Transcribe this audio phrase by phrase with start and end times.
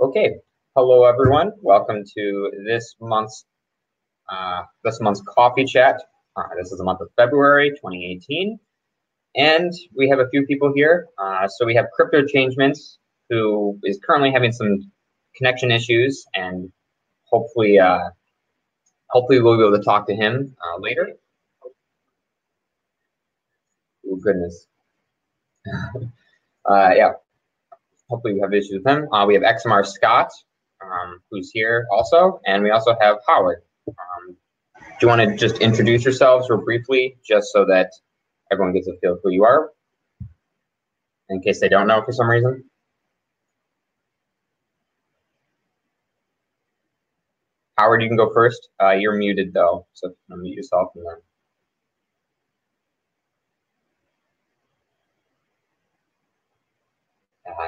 [0.00, 0.36] Okay,
[0.76, 1.50] hello everyone.
[1.60, 3.44] Welcome to this month's
[4.30, 6.00] uh, this month's coffee chat.
[6.36, 8.60] Uh, this is the month of February 2018,
[9.34, 11.08] and we have a few people here.
[11.18, 12.98] Uh, so we have Crypto Changements,
[13.28, 14.92] who is currently having some
[15.34, 16.70] connection issues, and
[17.24, 18.10] hopefully, uh,
[19.08, 21.14] hopefully we'll be able to talk to him uh, later.
[24.06, 24.64] Oh goodness.
[26.68, 27.12] Uh, yeah,
[28.08, 29.08] hopefully we have issues with him.
[29.12, 30.30] Uh, we have XMR Scott,
[30.82, 33.62] um, who's here also, and we also have Howard.
[33.88, 34.36] Um,
[34.80, 37.90] do you want to just introduce yourselves real briefly, just so that
[38.52, 39.70] everyone gets a feel of who you are,
[41.28, 42.64] in case they don't know for some reason?
[47.78, 48.70] Howard, you can go first.
[48.82, 51.16] Uh, you're muted though, so unmute yourself and then.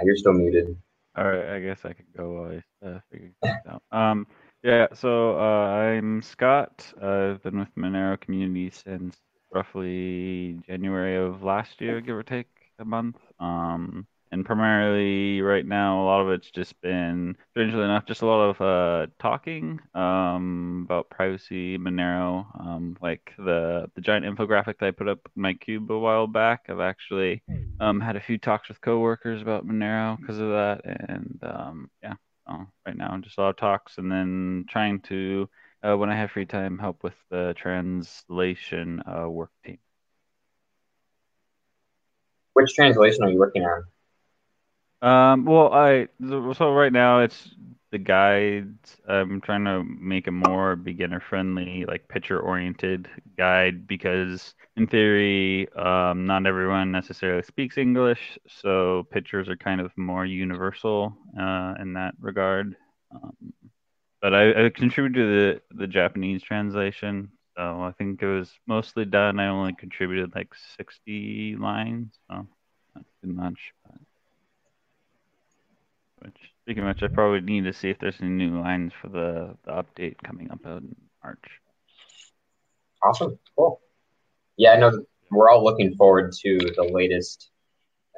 [0.05, 0.77] You're still muted.
[1.16, 3.33] All right, I guess I could go while I uh, figure
[3.69, 3.83] out.
[3.91, 4.27] Um,
[4.62, 6.92] yeah, so uh, I'm Scott.
[7.02, 9.16] I've been with Monero community since
[9.52, 13.16] roughly January of last year, give or take a month.
[13.38, 18.27] Um, and primarily right now, a lot of it's just been, strangely enough, just a
[18.27, 22.47] lot of uh, talking um, about privacy, Monero.
[22.61, 26.67] Um, like the the giant infographic that I put up my cube a while back.
[26.69, 27.42] I've actually
[27.81, 32.14] um, had a few talks with coworkers about Monero because of that, and um, yeah,
[32.47, 35.48] so right now just a lot of talks, and then trying to,
[35.83, 39.78] uh, when I have free time, help with the translation uh, work team.
[42.53, 43.84] Which translation are you working on?
[45.02, 47.54] Um, well, I so right now it's
[47.90, 48.96] the guides.
[49.08, 55.68] I'm trying to make a more beginner friendly, like picture oriented guide because in theory,
[55.72, 61.94] um, not everyone necessarily speaks English, so pictures are kind of more universal uh, in
[61.94, 62.76] that regard.
[63.12, 63.52] Um,
[64.22, 69.05] but I, I contributed to the, the Japanese translation, so I think it was mostly
[69.06, 69.40] done.
[69.40, 72.46] I only contributed like 60 lines, so
[72.94, 73.72] not too much.
[73.84, 74.00] But...
[76.20, 79.08] Which, speaking of which, I probably need to see if there's any new lines for
[79.08, 81.45] the, the update coming up in March.
[83.03, 83.81] Awesome, cool.
[84.57, 87.51] Yeah, I know we're all looking forward to the latest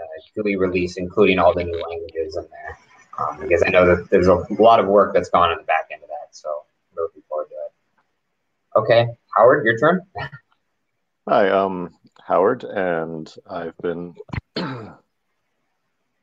[0.00, 2.78] uh, GUI release, including all the new languages in there,
[3.20, 5.88] um, because I know that there's a lot of work that's gone on the back
[5.92, 6.34] end of that.
[6.34, 8.80] So I'm looking forward to it.
[8.80, 10.00] Okay, Howard, your turn.
[11.28, 11.90] Hi, I'm
[12.26, 14.14] Howard, and I've been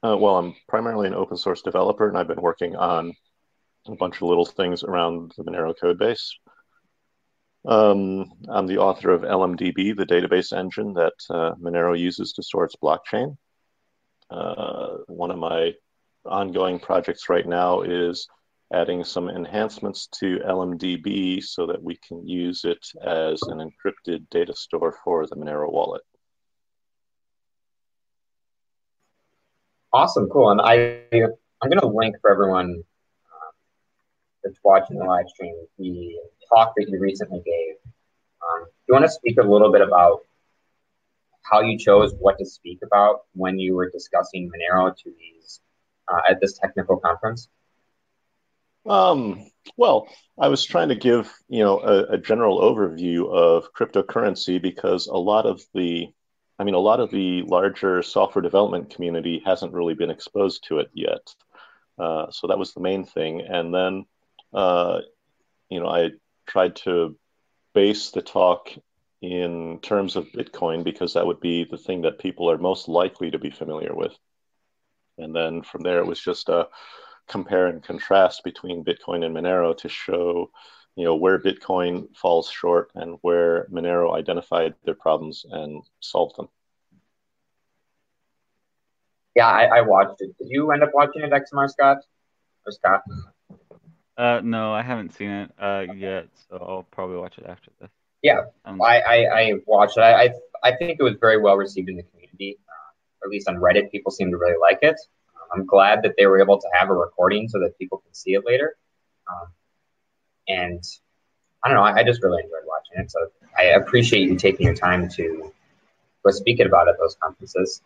[0.01, 3.13] Uh, well, I'm primarily an open source developer, and I've been working on
[3.87, 6.37] a bunch of little things around the Monero code base.
[7.65, 12.63] Um, I'm the author of LMDB, the database engine that uh, Monero uses to store
[12.63, 13.35] its blockchain.
[14.29, 15.73] Uh, one of my
[16.25, 18.27] ongoing projects right now is
[18.73, 24.55] adding some enhancements to LMDB so that we can use it as an encrypted data
[24.55, 26.03] store for the Monero wallet.
[29.91, 30.51] Awesome, cool.
[30.51, 33.51] And I, I'm going to link for everyone um,
[34.43, 36.15] that's watching the live stream the
[36.53, 37.75] talk that you recently gave.
[38.41, 40.19] Um, do you want to speak a little bit about
[41.43, 45.61] how you chose what to speak about when you were discussing Monero to these
[46.07, 47.49] uh, at this technical conference?
[48.85, 50.07] Um, well,
[50.39, 55.17] I was trying to give you know a, a general overview of cryptocurrency because a
[55.17, 56.07] lot of the
[56.59, 60.79] I mean, a lot of the larger software development community hasn't really been exposed to
[60.79, 61.33] it yet.
[61.97, 63.41] Uh, so that was the main thing.
[63.41, 64.05] And then,
[64.53, 64.99] uh,
[65.69, 66.11] you know, I
[66.45, 67.17] tried to
[67.73, 68.69] base the talk
[69.21, 73.31] in terms of Bitcoin because that would be the thing that people are most likely
[73.31, 74.15] to be familiar with.
[75.17, 76.67] And then from there, it was just a
[77.27, 80.49] compare and contrast between Bitcoin and Monero to show,
[80.95, 86.49] you know, where Bitcoin falls short and where Monero identified their problems and solved them.
[89.35, 90.37] Yeah, I, I watched it.
[90.37, 91.99] Did you end up watching it, XMR Scott?
[92.65, 93.01] Or Scott?
[94.17, 97.89] Uh, no, I haven't seen it uh, yet, so I'll probably watch it after this.
[98.21, 100.01] Yeah, um, I, I, I, watched it.
[100.01, 100.29] I, I,
[100.61, 102.91] I think it was very well received in the community, uh,
[103.21, 103.89] or at least on Reddit.
[103.91, 104.99] People seem to really like it.
[105.35, 108.13] Um, I'm glad that they were able to have a recording so that people can
[108.13, 108.75] see it later.
[109.29, 109.53] Um,
[110.49, 110.83] and
[111.63, 113.11] I don't know, I, I, just really enjoyed watching it.
[113.11, 113.19] So
[113.57, 115.53] I appreciate you taking your time to
[116.25, 117.81] go speak about at those conferences.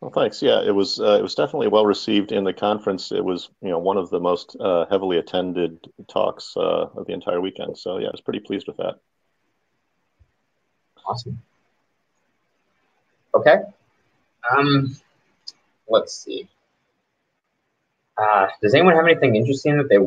[0.00, 0.42] Well, thanks.
[0.42, 3.12] Yeah, it was uh, it was definitely well received in the conference.
[3.12, 7.14] It was you know one of the most uh, heavily attended talks uh, of the
[7.14, 7.78] entire weekend.
[7.78, 8.96] So yeah, I was pretty pleased with that.
[11.06, 11.40] Awesome.
[13.34, 13.56] Okay.
[14.50, 14.96] Um,
[15.88, 16.48] let's see.
[18.18, 19.98] Uh, does anyone have anything interesting that they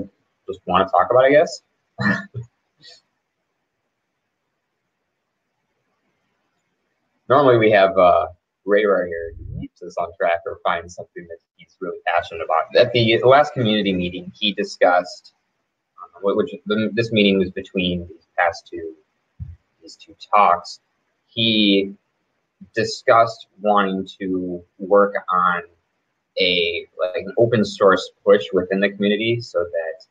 [0.50, 1.26] just want to talk about?
[1.26, 1.62] I guess.
[7.30, 8.28] Normally we have uh,
[8.66, 12.44] Ray right here who keeps us on track or finds something that he's really passionate
[12.44, 12.76] about.
[12.76, 15.34] At the last community meeting, he discussed,
[16.02, 18.96] uh, which the, this meeting was between these past two
[19.82, 20.80] these two talks.
[21.28, 21.94] He
[22.74, 25.62] discussed wanting to work on
[26.40, 30.06] a like an open source push within the community so that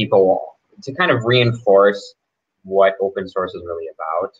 [0.00, 2.14] people to kind of reinforce
[2.62, 4.32] what open source is really about.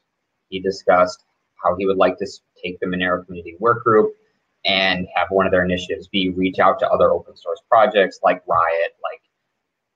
[0.48, 1.24] He discussed
[1.62, 2.26] how he would like to
[2.62, 4.14] take the Monero community work group
[4.64, 8.42] and have one of their initiatives be reach out to other open source projects like
[8.46, 9.22] Riot, like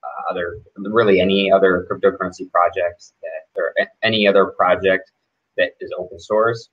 [0.03, 3.73] uh, other really any other cryptocurrency projects that or
[4.03, 5.11] any other project
[5.57, 6.69] that is open source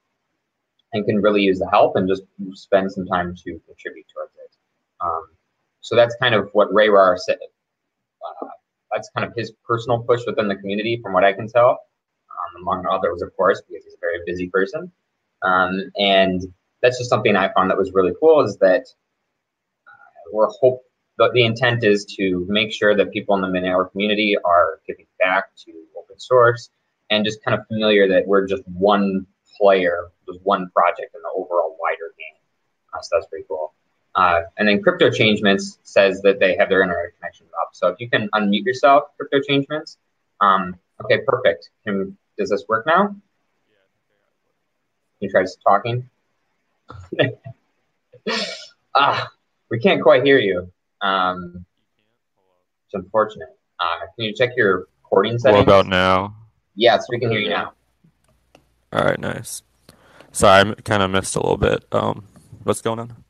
[0.92, 2.22] and can really use the help and just
[2.52, 4.56] spend some time to contribute towards it.
[5.00, 5.24] Um,
[5.80, 7.38] so that's kind of what Ray Rar said.
[8.42, 8.46] Uh,
[8.92, 12.62] that's kind of his personal push within the community, from what I can tell, um,
[12.62, 14.90] among others, of course, because he's a very busy person.
[15.42, 16.42] Um, and
[16.82, 18.82] that's just something I found that was really cool is that
[19.86, 20.82] uh, we're hope
[21.18, 25.06] the, the intent is to make sure that people in the Monero community are giving
[25.18, 26.70] back to open source
[27.10, 29.26] and just kind of familiar that we're just one
[29.58, 32.40] player, just one project in the overall wider game.
[32.94, 33.74] Uh, so that's pretty cool.
[34.14, 37.70] Uh, and then Crypto Changements says that they have their internet connection up.
[37.72, 39.96] So if you can unmute yourself, Crypto Changements.
[40.40, 41.70] Um, okay, perfect.
[41.86, 43.06] Can, does this work now?
[43.06, 43.20] Can
[45.20, 46.08] you try talking?
[48.94, 49.28] ah,
[49.70, 50.70] we can't quite hear you.
[51.00, 51.64] Um,
[52.86, 53.56] it's unfortunate.
[53.80, 55.58] Uh, can you check your recording settings?
[55.58, 56.36] What about now?
[56.74, 57.72] Yes, we can hear you now.
[58.92, 59.62] All right, nice.
[60.32, 61.84] Sorry, I kind of missed a little bit.
[61.92, 62.26] Um,
[62.64, 63.24] what's going on?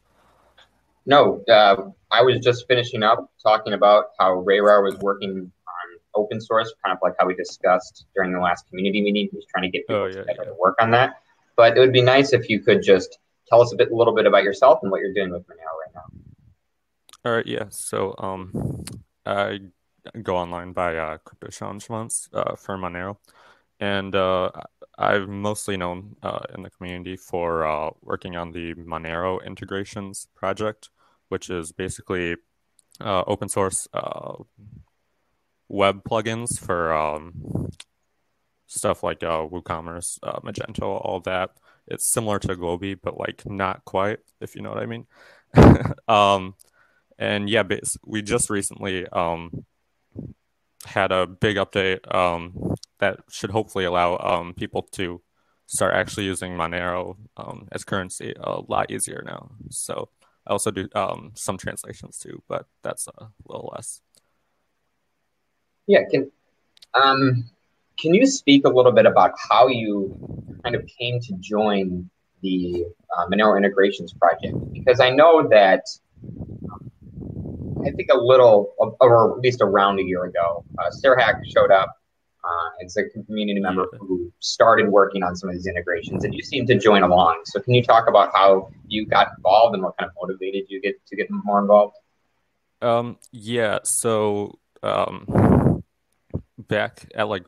[1.05, 1.77] No, uh,
[2.11, 6.97] I was just finishing up talking about how rehrar was working on open source, kind
[6.97, 9.29] of like how we discussed during the last community meeting.
[9.33, 10.45] He's trying to get people oh, yeah, together yeah.
[10.51, 11.15] to work on that.
[11.57, 13.19] But it would be nice if you could just
[13.49, 15.75] tell us a bit, a little bit about yourself and what you're doing with Monero
[15.85, 16.03] right now.
[17.25, 17.65] All right, yeah.
[17.71, 18.85] So um,
[19.27, 19.61] I
[20.23, 23.17] go online by uh, Crypto Changements uh, for Monero,
[23.83, 24.49] and uh,
[24.97, 30.91] I've mostly known uh, in the community for uh, working on the Monero integrations project,
[31.31, 32.37] which is basically
[33.01, 34.35] uh, open source uh,
[35.69, 37.71] web plugins for um,
[38.69, 41.51] stuff like uh, WooCommerce, Magento, all that.
[41.89, 45.07] It's similar to GloBee, but like not quite, if you know what I mean.
[46.07, 46.55] um,
[47.19, 47.65] and yeah,
[48.07, 49.65] we just recently um,
[50.85, 55.21] had a big update um, that should hopefully allow um, people to
[55.67, 59.51] start actually using Monero um, as currency a lot easier now.
[59.71, 60.09] So
[60.47, 64.01] I also do um, some translations too, but that's a little less.
[65.87, 66.31] Yeah, can
[66.95, 67.51] um,
[67.99, 70.17] can you speak a little bit about how you
[70.63, 72.11] kind of came to join
[72.43, 72.85] the
[73.17, 74.57] uh, Monero integrations project?
[74.73, 75.85] Because I know that
[77.87, 81.97] I think a little, or at least around a year ago, uh, Hack showed up.
[82.45, 86.43] Uh, it's a community member who started working on some of these integrations, and you
[86.43, 87.41] seem to join along.
[87.45, 90.81] So, can you talk about how you got involved and what kind of motivated you
[90.81, 91.97] get to get more involved?
[92.81, 93.79] Um, yeah.
[93.85, 95.85] So, um,
[96.59, 97.45] back at like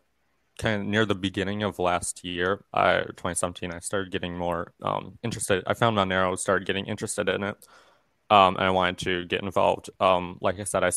[0.60, 5.18] kind of near the beginning of last year, I 2017, I started getting more um,
[5.24, 5.64] interested.
[5.66, 7.56] I found Monero, started getting interested in it
[8.30, 9.90] um, and I wanted to get involved.
[10.00, 10.90] Um, like I said, I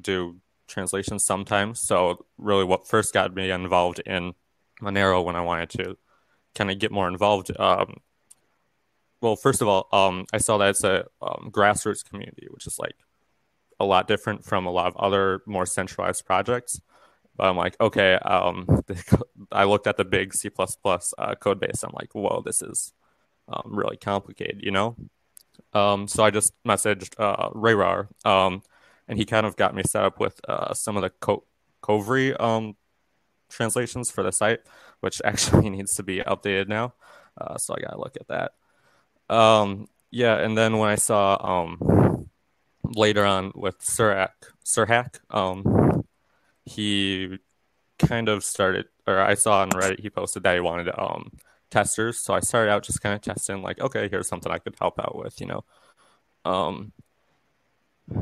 [0.00, 1.80] do translations sometimes.
[1.80, 4.34] So really, what first got me involved in
[4.80, 5.96] Monero when I wanted to
[6.54, 7.50] kind of get more involved.
[7.58, 7.96] Um,
[9.20, 12.78] well, first of all, um, I saw that it's a um, grassroots community, which is
[12.78, 12.96] like
[13.78, 16.80] a lot different from a lot of other more centralized projects.
[17.36, 18.14] But I'm like, okay.
[18.14, 18.82] Um,
[19.52, 21.82] I looked at the big C++ uh, code base.
[21.82, 22.92] I'm like, whoa, this is
[23.64, 24.96] really complicated, you know.
[25.72, 28.62] Um, so I just messaged uh, rehrar, um,
[29.08, 31.44] and he kind of got me set up with uh, some of the Co-
[31.82, 32.76] Kovri um,
[33.48, 34.60] translations for the site,
[35.00, 36.94] which actually needs to be updated now.
[37.40, 38.52] Uh, so I got to look at that.
[39.34, 42.28] Um, yeah, and then when I saw um,
[42.84, 44.30] later on with SerHack,
[44.64, 46.04] SerHack, um,
[46.64, 47.38] he
[47.98, 51.30] kind of started, or I saw on Reddit he posted that he wanted to um,
[51.70, 52.18] testers.
[52.18, 54.98] So I started out just kind of testing, like, okay, here's something I could help
[54.98, 55.64] out with, you know.
[56.44, 56.92] Um,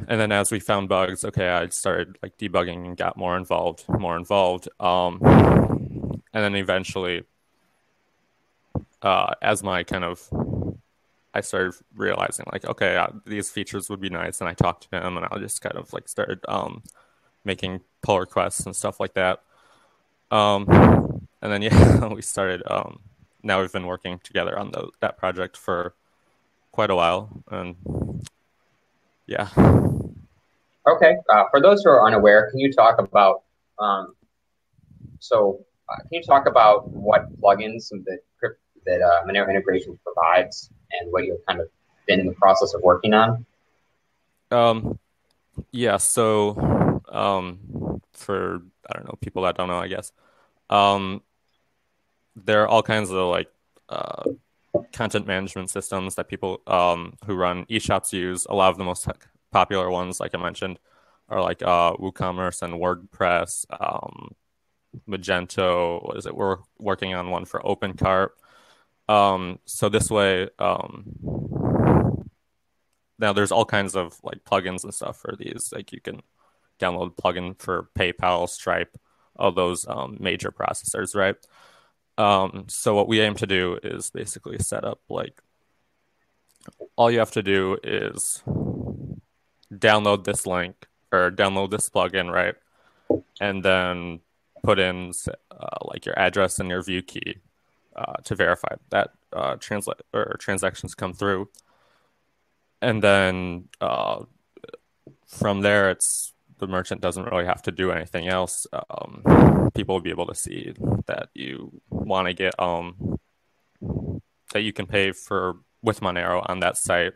[0.06, 3.84] and then as we found bugs, okay, I started like debugging and got more involved,
[3.88, 4.68] more involved.
[4.78, 7.24] Um, and then eventually,
[9.02, 10.28] uh, as my kind of,
[11.32, 14.96] I started realizing like, okay, uh, these features would be nice, and I talked to
[15.00, 16.82] him, and I just kind of like started um,
[17.44, 19.42] making pull requests and stuff like that.
[20.30, 20.66] Um,
[21.40, 22.62] and then yeah, we started.
[22.66, 23.00] Um,
[23.42, 25.94] now we've been working together on the, that project for
[26.72, 27.76] quite a while, and
[29.26, 29.48] yeah.
[30.86, 33.42] Okay, uh, for those who are unaware, can you talk about
[33.78, 34.14] um,
[35.18, 38.20] so uh, can you talk about what plugins that
[38.86, 41.68] that uh, Monero Integration provides and what you've kind of
[42.06, 43.44] been in the process of working on?
[44.50, 44.98] Um,
[45.70, 45.98] yeah.
[45.98, 50.12] So um, for I don't know people that don't know, I guess
[50.70, 51.22] um,
[52.44, 53.48] there are all kinds of like
[53.88, 54.24] uh,
[54.92, 58.46] content management systems that people um, who run eShops use.
[58.48, 59.08] A lot of the most
[59.50, 60.78] popular ones, like I mentioned,
[61.28, 63.66] are like uh, WooCommerce and WordPress.
[63.70, 64.34] Um,
[65.08, 66.04] Magento.
[66.04, 66.34] What is it?
[66.36, 68.30] We're working on one for OpenCart.
[69.08, 72.28] Um, so this way, um,
[73.18, 75.72] now there's all kinds of like plugins and stuff for these.
[75.74, 76.22] Like you can
[76.78, 78.96] download a plugin for PayPal, Stripe,
[79.36, 81.36] all those um, major processors, right?
[82.18, 85.40] Um, so what we aim to do is basically set up like
[86.96, 88.42] all you have to do is
[89.72, 92.56] download this link or download this plugin, right?
[93.40, 94.20] And then
[94.64, 95.12] put in
[95.50, 97.36] uh, like your address and your view key
[97.94, 101.48] uh, to verify that uh, translate or transactions come through,
[102.82, 104.24] and then uh,
[105.26, 108.66] from there, it's the merchant doesn't really have to do anything else.
[108.72, 110.74] Um, people will be able to see
[111.06, 113.18] that you want to get um,
[114.52, 117.14] that you can pay for with Monero on that site,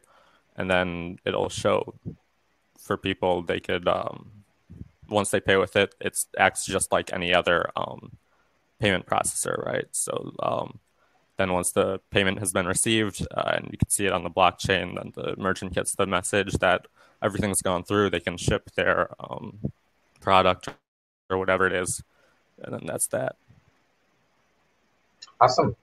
[0.57, 1.95] and then it'll show
[2.79, 4.43] for people they could um,
[5.09, 8.17] once they pay with it, it acts just like any other um,
[8.81, 9.87] payment processor, right?
[9.93, 10.81] So um,
[11.37, 14.31] then once the payment has been received uh, and you can see it on the
[14.31, 16.87] blockchain, then the merchant gets the message that
[17.23, 18.11] everything's gone through.
[18.11, 19.59] They can ship their um,
[20.21, 20.69] product
[21.31, 22.03] or whatever it is,
[22.63, 23.37] and then that's that.
[25.41, 25.77] Awesome.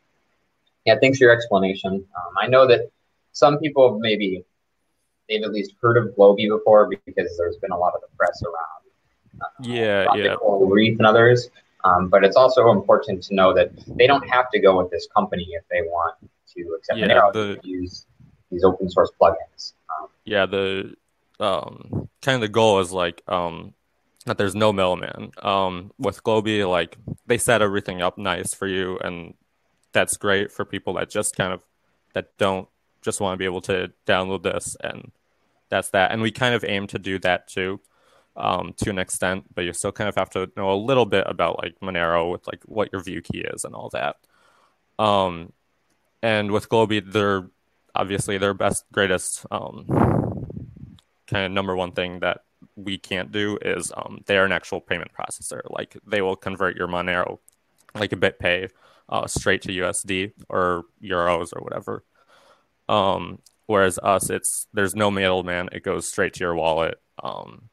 [0.85, 1.93] Yeah, thanks for your explanation.
[1.93, 2.91] Um, I know that
[3.33, 4.43] some people maybe
[5.27, 8.41] they've at least heard of GloBee before because there's been a lot of the press
[8.43, 8.79] around
[9.61, 10.35] yeah, yeah.
[10.41, 11.49] Reef and others.
[11.85, 15.07] Um, but it's also important to know that they don't have to go with this
[15.15, 16.15] company if they want
[16.55, 17.31] to accept yeah, Monero.
[17.31, 18.05] The, use
[18.51, 19.73] these open source plugins.
[19.89, 20.95] Um, yeah, the
[21.39, 23.73] um, kind of the goal is like um,
[24.25, 25.31] that there's no middleman.
[25.41, 29.33] Um, with GloBee, like they set everything up nice for you, and
[29.91, 31.61] that's great for people that just kind of
[32.13, 32.67] that don't
[33.01, 35.11] just want to be able to download this, and
[35.69, 36.11] that's that.
[36.11, 37.79] And we kind of aim to do that too
[38.35, 41.25] um, to an extent, but you still kind of have to know a little bit
[41.27, 44.17] about like Monero with like what your view key is and all that.
[44.97, 45.53] Um,
[46.21, 47.47] and with GloBee, they're
[47.95, 49.85] obviously their best, greatest um,
[51.29, 52.41] kind of number one thing that
[52.75, 55.61] we can't do is um, they are an actual payment processor.
[55.69, 57.39] Like they will convert your Monero,
[57.95, 58.69] like a BitPay,
[59.07, 62.03] uh, straight to USD or euros or whatever.
[62.87, 66.99] Um, whereas us, it's there's no middleman; it goes straight to your wallet.
[67.21, 67.69] Um,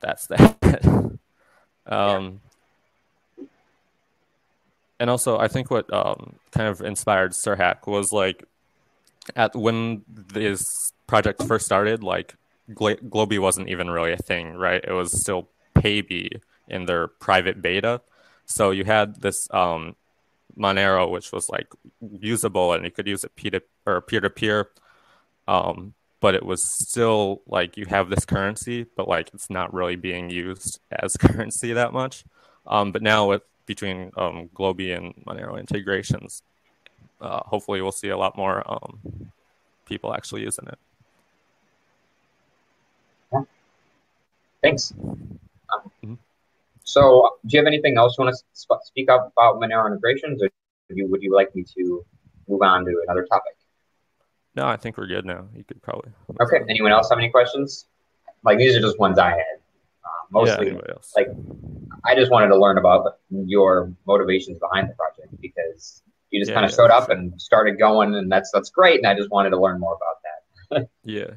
[0.00, 1.18] that's that.
[1.86, 2.40] um,
[4.98, 8.44] and also, I think what um, kind of inspired SerHack was like
[9.36, 12.34] at when this project first started, like
[12.70, 14.82] GloBee wasn't even really a thing, right?
[14.82, 18.00] It was still Paybe in their private beta.
[18.46, 19.96] So you had this um,
[20.56, 21.68] Monero, which was like
[22.00, 24.70] usable and you could use it peer to or peer to peer.
[25.46, 29.96] Um, but it was still like you have this currency, but like it's not really
[29.96, 32.24] being used as currency that much.
[32.66, 36.42] Um, but now with between um, and Monero integrations,
[37.20, 39.30] uh, hopefully we'll see a lot more um,
[39.86, 40.78] people actually using it.
[44.64, 44.94] Thanks.
[44.98, 45.28] Um,
[46.02, 46.14] mm-hmm.
[46.84, 50.42] So, do you have anything else you want to sp- speak up about Monero integrations,
[50.42, 50.48] or
[50.88, 52.04] would you, would you like me to
[52.48, 53.52] move on to another topic?
[54.54, 55.48] No, I think we're good now.
[55.54, 56.12] You could probably.
[56.40, 56.64] Okay.
[56.68, 57.86] Anyone else have any questions?
[58.42, 59.58] Like these are just ones I had.
[60.04, 61.28] Uh, mostly, yeah, like
[62.06, 66.54] I just wanted to learn about your motivations behind the project because you just yeah,
[66.54, 67.16] kind of yeah, showed up sure.
[67.16, 68.98] and started going, and that's that's great.
[68.98, 70.88] And I just wanted to learn more about that.
[71.04, 71.30] yeah.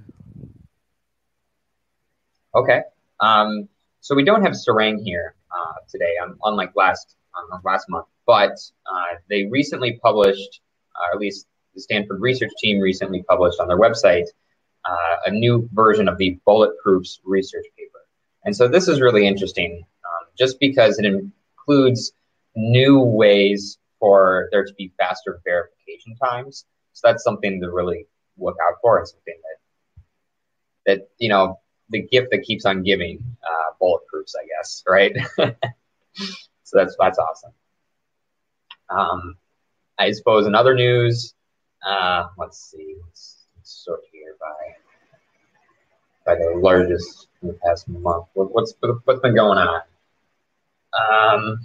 [2.56, 2.82] Okay.
[3.20, 3.68] Um,
[4.02, 8.52] so we don't have Sarang here uh, today, um, unlike last um, last month, but
[8.52, 10.62] uh, they recently published,
[10.96, 14.26] uh, at least the Stanford research team recently published on their website
[14.88, 18.00] uh, a new version of the Bulletproofs research paper.
[18.46, 22.14] And so this is really interesting um, just because it includes
[22.56, 26.66] new ways for there to be faster verification times.
[26.94, 28.08] So that's something to really
[28.38, 30.04] look out for and something that
[30.86, 31.60] that you know
[31.90, 35.16] the gift that keeps on giving, uh, bulletproofs, I guess, right?
[36.64, 37.52] so that's that's awesome.
[38.90, 39.36] Um,
[39.98, 41.34] I suppose in other news,
[41.86, 44.76] uh, let's see, let's, let's sort here by
[46.26, 48.28] by the largest in the past month.
[48.34, 48.74] What, what's
[49.06, 49.82] what's been going on?
[50.94, 51.60] Um,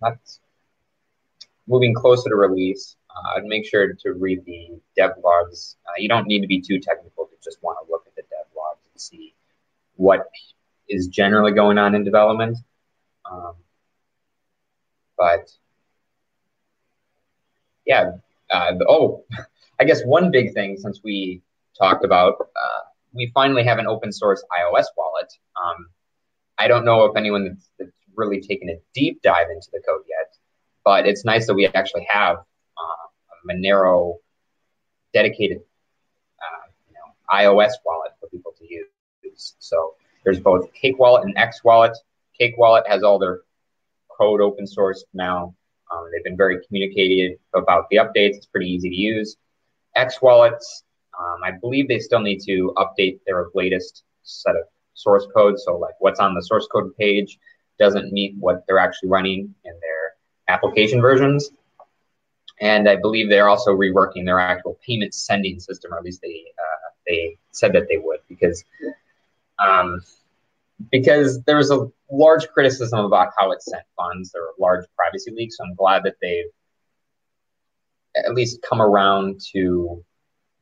[0.00, 0.40] that's
[1.68, 2.96] moving closer to release.
[3.10, 5.76] Uh, I'd make sure to read the dev logs.
[5.86, 8.22] Uh, you don't need to be too technical to just want to look at the
[8.22, 9.34] dev logs and see
[9.96, 10.26] what
[10.88, 12.58] is generally going on in development.
[13.30, 13.54] Um,
[15.16, 15.50] but
[17.84, 18.12] yeah,
[18.50, 19.24] uh, oh,
[19.80, 21.42] I guess one big thing since we
[21.78, 22.80] talked about, uh,
[23.12, 25.32] we finally have an open source iOS wallet.
[25.62, 25.88] Um,
[26.58, 30.17] I don't know if anyone that's, really taken a deep dive into the code yet,
[30.88, 33.04] but it's nice that we actually have uh,
[33.34, 34.14] a Monero
[35.12, 39.54] dedicated uh, you know, iOS wallet for people to use.
[39.58, 41.94] So there's both Cake Wallet and X Wallet.
[42.38, 43.40] Cake Wallet has all their
[44.18, 45.54] code open source now.
[45.92, 48.36] Um, they've been very communicative about the updates.
[48.38, 49.36] It's pretty easy to use.
[49.94, 50.84] X Wallets,
[51.20, 54.62] um, I believe they still need to update their latest set of
[54.94, 55.58] source code.
[55.58, 57.38] So, like what's on the source code page
[57.78, 59.97] doesn't meet what they're actually running in their
[60.48, 61.50] application versions.
[62.60, 66.44] And I believe they're also reworking their actual payment sending system, or at least they
[66.58, 68.64] uh, they said that they would, because
[69.58, 70.00] um,
[70.90, 74.32] because there was a large criticism about how it sent funds.
[74.32, 75.56] There were large privacy leaks.
[75.56, 76.46] So I'm glad that they've
[78.16, 80.04] at least come around to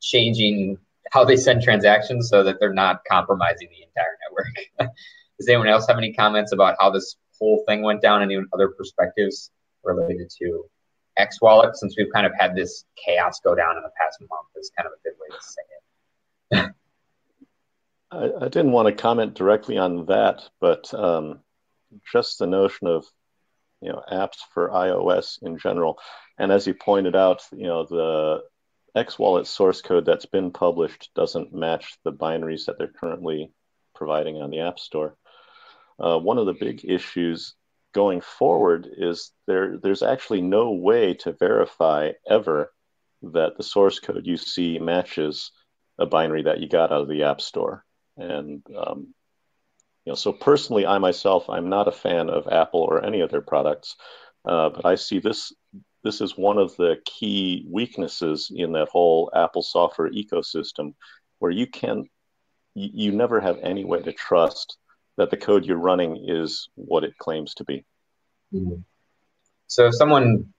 [0.01, 0.79] changing
[1.13, 4.93] how they send transactions so that they're not compromising the entire network.
[5.39, 8.23] Does anyone else have any comments about how this whole thing went down?
[8.23, 9.51] Any other perspectives
[9.87, 10.65] related to
[11.17, 11.77] X Wallet?
[11.77, 14.87] Since we've kind of had this chaos go down in the past month, is kind
[14.87, 15.63] of a good way to say
[16.51, 16.75] it.
[18.11, 21.41] I, I, didn't want to comment directly on that, but um,
[22.13, 23.05] just the notion of
[23.81, 25.99] you know apps for iOS in general,
[26.39, 28.43] and as you pointed out, you know the
[28.97, 33.53] X Wallet source code that's been published doesn't match the binaries that they're currently
[33.95, 35.17] providing on the App Store.
[35.99, 37.55] Uh, one of the big issues
[37.97, 42.71] going forward is there there's actually no way to verify ever
[43.23, 45.51] that the source code you see matches
[45.99, 47.87] a binary that you got out of the App Store.
[48.19, 49.15] And um,
[50.05, 53.31] you know, so personally, I myself, I'm not a fan of Apple or any of
[53.31, 53.97] their products,
[54.45, 55.55] uh, but I see this
[56.05, 60.93] this is one of the key weaknesses in that whole Apple software ecosystem,
[61.39, 62.05] where you can
[62.75, 64.77] you, you never have any way to trust
[65.17, 67.85] that the code you're running is what it claims to be.
[68.53, 68.81] Mm-hmm.
[69.67, 70.53] So if someone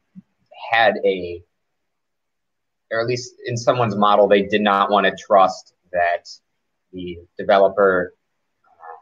[0.72, 1.44] had a,
[2.92, 6.30] or at least in someone's model, they did not want to trust that
[6.92, 8.14] the developer
[8.66, 8.98] uh,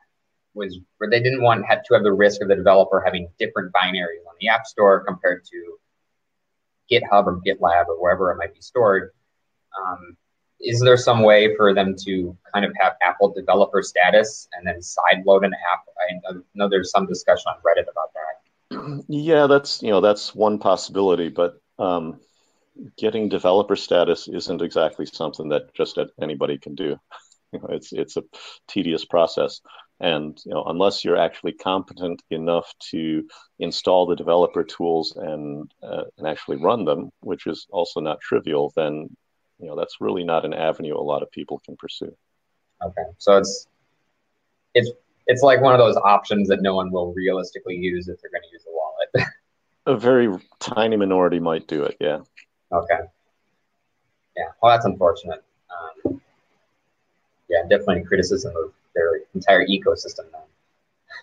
[0.53, 3.73] was, or they didn't want have to have the risk of the developer having different
[3.73, 5.77] binaries on the App Store compared to
[6.91, 9.11] GitHub or GitLab or wherever it might be stored.
[9.79, 10.17] Um,
[10.59, 14.79] is there some way for them to kind of have Apple developer status and then
[14.79, 15.85] sideload an app?
[16.09, 19.05] I know there's some discussion on Reddit about that.
[19.07, 22.19] Yeah, that's you know that's one possibility, but um,
[22.97, 26.99] getting developer status isn't exactly something that just anybody can do.
[27.53, 28.23] You know, it's it's a
[28.67, 29.61] tedious process,
[30.01, 36.03] and you know unless you're actually competent enough to install the developer tools and uh,
[36.17, 39.15] and actually run them, which is also not trivial, then
[39.59, 42.15] you know that's really not an avenue a lot of people can pursue.
[42.83, 43.67] Okay, so it's
[44.73, 44.91] it's
[45.27, 48.43] it's like one of those options that no one will realistically use if they're going
[48.43, 49.29] to use a wallet.
[49.85, 51.97] a very tiny minority might do it.
[51.99, 52.19] Yeah.
[52.71, 52.99] Okay.
[54.37, 54.49] Yeah.
[54.61, 55.43] Well, that's unfortunate.
[55.69, 56.21] Um,
[57.49, 60.25] yeah, definitely criticism of their entire ecosystem.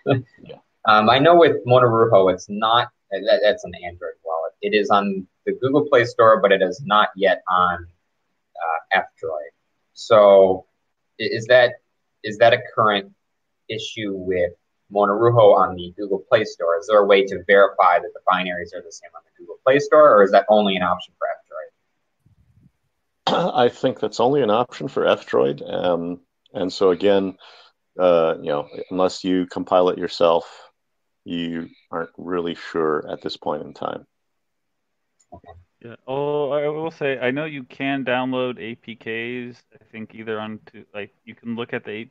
[0.06, 0.24] Then.
[0.42, 0.56] yeah.
[0.84, 4.52] Um, I know with Monerujo, it's not that, that's an Android wallet.
[4.62, 7.86] It is on the Google Play Store, but it is not yet on
[8.62, 9.52] uh, F-Droid.
[9.94, 10.66] So,
[11.18, 11.72] is that
[12.24, 13.12] is that a current
[13.68, 14.52] issue with
[14.92, 16.78] Monerujo on the Google Play Store?
[16.78, 19.56] Is there a way to verify that the binaries are the same on the Google
[19.64, 21.52] Play Store, or is that only an option for F-Droid?
[23.54, 25.62] I think that's only an option for F-Droid.
[25.72, 26.20] Um,
[26.52, 27.36] and so again,
[27.98, 30.70] uh, you know, unless you compile it yourself,
[31.24, 34.06] you aren't really sure at this point in time.
[35.32, 35.52] Okay.
[35.84, 35.96] Yeah.
[36.06, 39.56] Oh, I will say I know you can download APKs.
[39.80, 42.08] I think either onto like you can look at the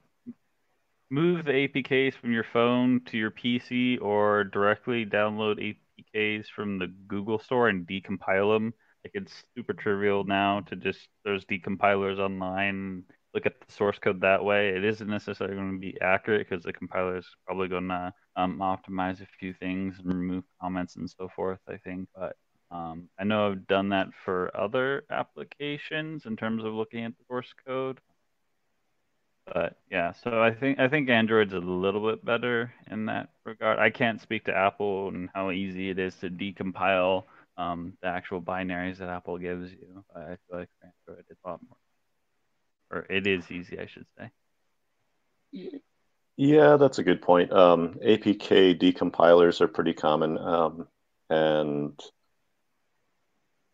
[1.10, 6.88] move the APKs from your phone to your PC or directly download APKs from the
[7.08, 8.74] Google Store and decompile them.
[9.04, 13.04] Like it's super trivial now to just there's decompilers online.
[13.34, 14.70] Look at the source code that way.
[14.70, 18.60] It isn't necessarily going to be accurate because the compiler is probably going to um,
[18.60, 21.60] optimize a few things and remove comments and so forth.
[21.68, 22.36] I think, but
[22.72, 27.24] um, I know I've done that for other applications in terms of looking at the
[27.28, 28.00] source code.
[29.46, 33.80] But yeah, so I think I think Android's a little bit better in that regard.
[33.80, 37.24] I can't speak to Apple and how easy it is to decompile
[37.58, 40.04] um, the actual binaries that Apple gives you.
[40.16, 45.82] I feel like Android is a lot more, or it is easy, I should say.
[46.38, 47.52] Yeah, that's a good point.
[47.52, 50.88] Um, APK decompilers are pretty common, um,
[51.30, 52.00] and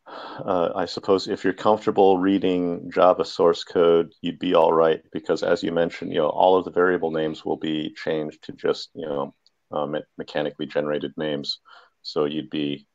[0.08, 5.44] uh, I suppose if you're comfortable reading Java source code, you'd be all right because,
[5.44, 8.90] as you mentioned, you know all of the variable names will be changed to just
[8.94, 9.34] you know
[9.72, 11.60] uh, me- mechanically generated names.
[12.04, 12.88] So you'd be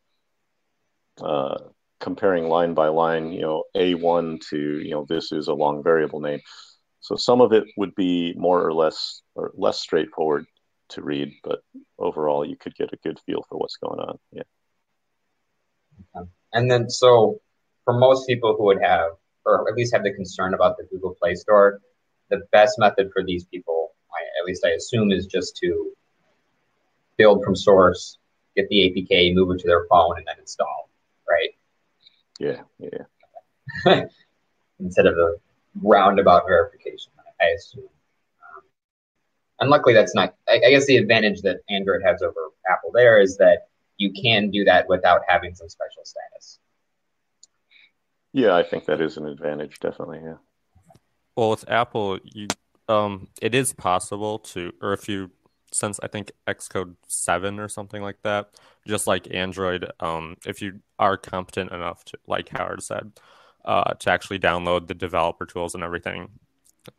[1.20, 1.58] uh,
[2.00, 6.20] comparing line by line, you know, A1 to you know this is a long variable
[6.20, 6.40] name.
[7.00, 10.46] So some of it would be more or less or less straightforward
[10.90, 11.60] to read, but
[11.98, 14.18] overall you could get a good feel for what's going on.
[14.32, 14.42] Yeah.
[16.16, 16.28] Okay.
[16.52, 17.40] And then, so
[17.84, 19.10] for most people who would have,
[19.44, 21.80] or at least have the concern about the Google Play Store,
[22.30, 25.92] the best method for these people, I, at least I assume, is just to
[27.16, 28.18] build from source,
[28.56, 30.90] get the APK, move it to their phone, and then install,
[31.28, 31.50] right?
[32.38, 34.04] Yeah, yeah.
[34.80, 35.38] Instead of the
[35.80, 37.84] roundabout verification, I assume.
[37.84, 38.62] Um,
[39.60, 40.34] and luckily, that's not.
[40.48, 43.68] I, I guess the advantage that Android has over Apple there is that
[44.02, 46.58] you can do that without having some special status.
[48.32, 50.20] Yeah, I think that is an advantage, definitely.
[50.24, 50.38] Yeah.
[51.36, 52.48] Well, with Apple, you
[52.88, 55.30] um, it is possible to, or if you,
[55.70, 58.50] since I think Xcode seven or something like that,
[58.86, 63.12] just like Android, um, if you are competent enough to, like Howard said,
[63.64, 66.30] uh, to actually download the developer tools and everything,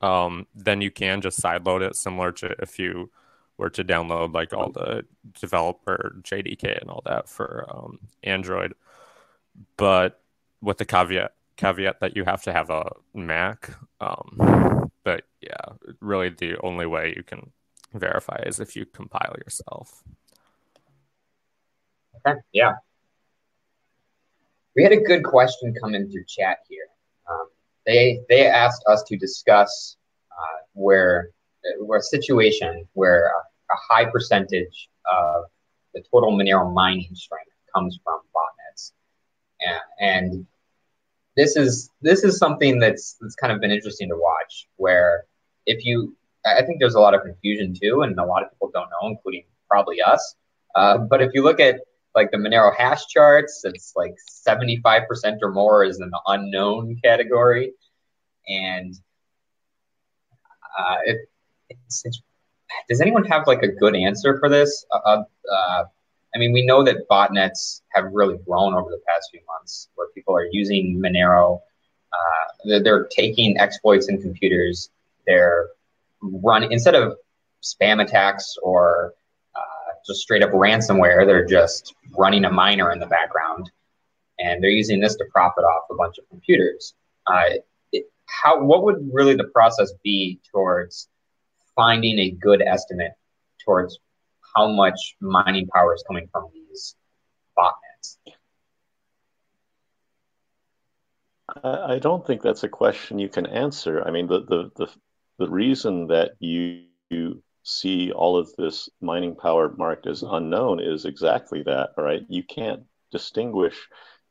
[0.01, 3.11] um, then you can just sideload it, similar to if you
[3.57, 5.05] were to download like all the
[5.39, 8.73] developer JDK and all that for um, Android,
[9.77, 10.21] but
[10.61, 13.69] with the caveat caveat that you have to have a Mac.
[14.01, 17.51] Um, but yeah, really the only way you can
[17.93, 20.03] verify is if you compile yourself.
[22.25, 22.73] Okay, yeah.
[24.75, 26.87] We had a good question come in through chat here.
[27.29, 27.47] Um,
[27.85, 29.97] they they asked us to discuss
[30.31, 31.29] uh, where where
[31.65, 35.45] a situation where a, high percentage of
[35.95, 38.91] the total Monero mining strength comes from botnets,
[39.59, 40.47] and, and
[41.35, 44.67] this is this is something that's that's kind of been interesting to watch.
[44.75, 45.25] Where
[45.65, 48.69] if you, I think there's a lot of confusion too, and a lot of people
[48.73, 50.35] don't know, including probably us.
[50.75, 51.79] Uh, but if you look at
[52.15, 54.13] like the Monero hash charts, it's like
[54.47, 55.05] 75%
[55.41, 57.73] or more is in the unknown category,
[58.47, 58.93] and
[60.77, 61.17] uh, it,
[62.89, 64.85] does anyone have like a good answer for this?
[64.91, 65.83] Uh, uh, uh,
[66.35, 70.07] I mean, we know that botnets have really grown over the past few months, where
[70.15, 71.61] people are using Monero.
[72.11, 74.89] Uh, they're, they're, taking exploits in computers.
[75.27, 75.69] They're
[76.21, 77.17] running instead of
[77.61, 79.13] spam attacks or
[79.55, 81.25] uh, just straight up ransomware.
[81.25, 83.71] They're just running a miner in the background,
[84.39, 86.95] and they're using this to profit off a bunch of computers.
[87.27, 87.57] Uh,
[87.91, 88.63] it, how?
[88.63, 91.09] What would really the process be towards
[91.75, 93.13] finding a good estimate
[93.63, 93.99] towards
[94.55, 96.95] how much mining power is coming from these
[97.57, 98.17] botnets?
[101.63, 104.03] I don't think that's a question you can answer.
[104.05, 104.87] I mean, the the the,
[105.39, 111.05] the reason that you, you see all of this mining power marked as unknown is
[111.05, 111.89] exactly that.
[111.97, 112.23] Right?
[112.27, 113.87] You can't distinguish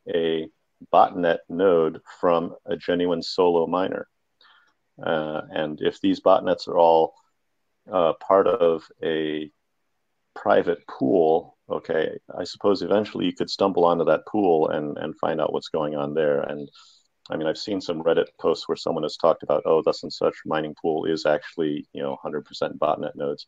[0.09, 0.49] a
[0.93, 4.09] botnet node from a genuine solo miner.
[5.01, 7.15] Uh, and if these botnets are all
[7.91, 9.51] uh, part of a
[10.35, 15.41] private pool, okay, I suppose eventually you could stumble onto that pool and, and find
[15.41, 16.41] out what's going on there.
[16.41, 16.69] And
[17.31, 20.13] I mean, I've seen some Reddit posts where someone has talked about, oh, thus and
[20.13, 22.43] such mining pool is actually, you know, 100%
[22.79, 23.47] botnet nodes.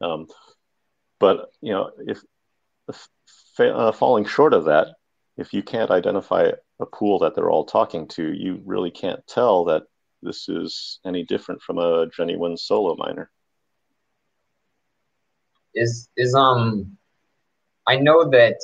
[0.00, 0.26] Um,
[1.18, 2.22] but, you know, if,
[2.88, 3.08] if
[3.58, 4.88] uh, falling short of that,
[5.36, 6.50] if you can't identify
[6.80, 9.84] a pool that they're all talking to, you really can't tell that
[10.22, 13.30] this is any different from a genuine solo miner.
[15.74, 16.96] Is is um,
[17.86, 18.56] I know that,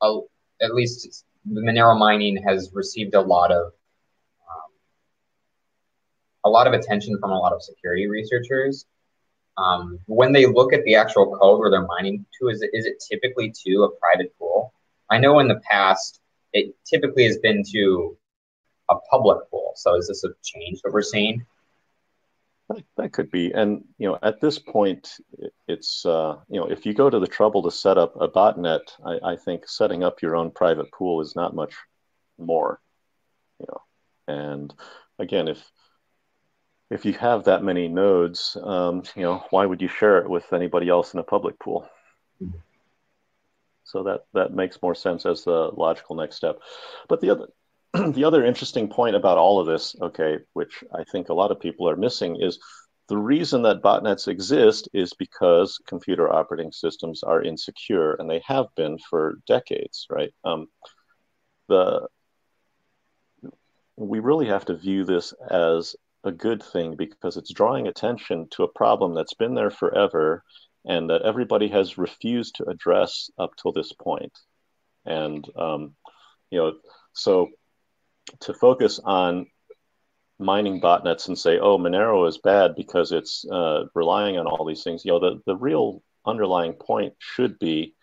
[0.00, 0.18] uh,
[0.60, 4.70] at least the Monero mining has received a lot of um,
[6.44, 8.86] a lot of attention from a lot of security researchers.
[9.56, 12.86] Um, when they look at the actual code where they're mining to, is it, is
[12.86, 14.74] it typically to a private pool?
[15.10, 16.20] I know in the past
[16.52, 18.16] it typically has been to
[18.90, 19.72] a public pool.
[19.76, 21.44] So is this a change that we're seeing?
[22.96, 25.18] That could be, and you know, at this point,
[25.68, 28.80] it's uh, you know, if you go to the trouble to set up a botnet,
[29.04, 31.74] I, I think setting up your own private pool is not much
[32.38, 32.80] more,
[33.60, 33.82] you know,
[34.26, 34.74] and
[35.18, 35.62] again, if
[36.90, 40.52] if you have that many nodes, um, you know, why would you share it with
[40.52, 41.88] anybody else in a public pool?
[42.42, 42.56] Mm-hmm.
[43.84, 46.60] So that that makes more sense as the logical next step.
[47.08, 47.48] But the other
[47.94, 51.60] the other interesting point about all of this, okay, which I think a lot of
[51.60, 52.58] people are missing, is
[53.08, 58.66] the reason that botnets exist is because computer operating systems are insecure, and they have
[58.74, 60.32] been for decades, right?
[60.44, 60.66] Um,
[61.68, 62.08] the
[63.96, 68.64] we really have to view this as a good thing because it's drawing attention to
[68.64, 70.42] a problem that's been there forever
[70.84, 74.32] and that everybody has refused to address up till this point.
[75.06, 75.94] And um,
[76.50, 76.72] you know,
[77.12, 77.50] so
[78.40, 79.46] to focus on
[80.38, 84.82] mining botnets and say, oh, Monero is bad because it's uh, relying on all these
[84.82, 87.94] things, you know, the, the real underlying point should be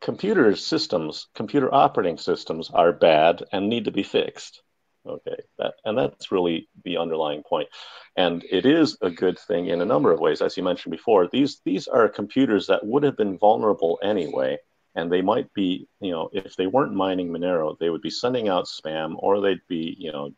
[0.00, 4.62] computer systems, computer operating systems are bad and need to be fixed.
[5.06, 7.68] Okay, that and that's really the underlying point.
[8.16, 11.28] and it is a good thing in a number of ways, as you mentioned before.
[11.28, 14.58] These these are computers that would have been vulnerable anyway,
[14.98, 18.48] and they might be, you know, if they weren't mining Monero, they would be sending
[18.48, 20.32] out spam, or they'd be, you know,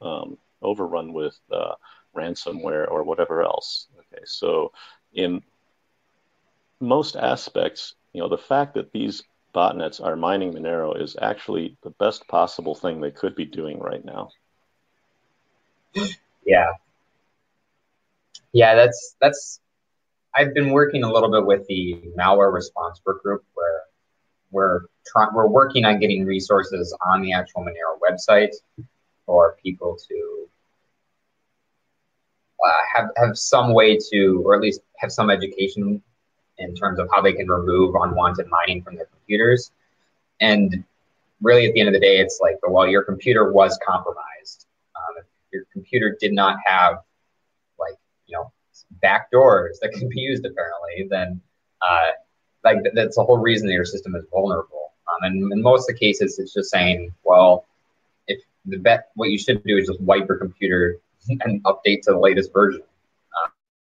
[0.00, 1.74] um, overrun with uh,
[2.16, 3.88] ransomware or whatever else.
[3.98, 4.70] Okay, so
[5.12, 5.42] in
[6.78, 11.90] most aspects, you know, the fact that these botnets are mining Monero is actually the
[11.90, 14.30] best possible thing they could be doing right now.
[16.44, 16.72] Yeah.
[18.52, 19.60] Yeah, that's that's
[20.32, 23.85] I've been working a little bit with the malware response work group where
[24.50, 28.54] we're trying we're working on getting resources on the actual Monero website
[29.24, 30.48] for people to
[32.64, 36.02] uh, have have some way to, or at least have some education
[36.58, 39.72] in terms of how they can remove unwanted mining from their computers.
[40.40, 40.84] And
[41.42, 44.66] really, at the end of the day, it's like, well, your computer was compromised.
[44.96, 46.98] Um, your computer did not have,
[47.78, 48.52] like, you know,
[49.02, 51.40] back doors that can be used, apparently, then
[51.82, 52.10] uh,
[52.66, 54.92] like that's the whole reason that your system is vulnerable.
[55.08, 57.64] Um, and in most of the cases, it's just saying, well,
[58.26, 60.98] if the bet, what you should do is just wipe your computer
[61.28, 62.82] and update to the latest version.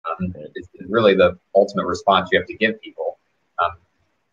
[0.07, 3.19] Um, it's really the ultimate response you have to give people.
[3.59, 3.73] Um,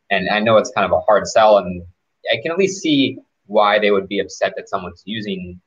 [0.09, 1.83] and I know it's kind of a hard sell, and
[2.29, 5.61] I can at least see why they would be upset that someone's using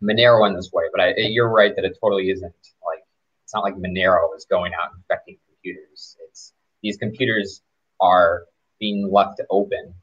[0.00, 0.84] Monero in this way.
[0.92, 2.54] But I, you're right that it totally isn't
[2.86, 3.04] like
[3.42, 6.16] it's not like Monero is going out infecting computers.
[6.28, 6.52] It's
[6.82, 7.62] these computers
[8.00, 8.44] are
[8.78, 9.94] being left open.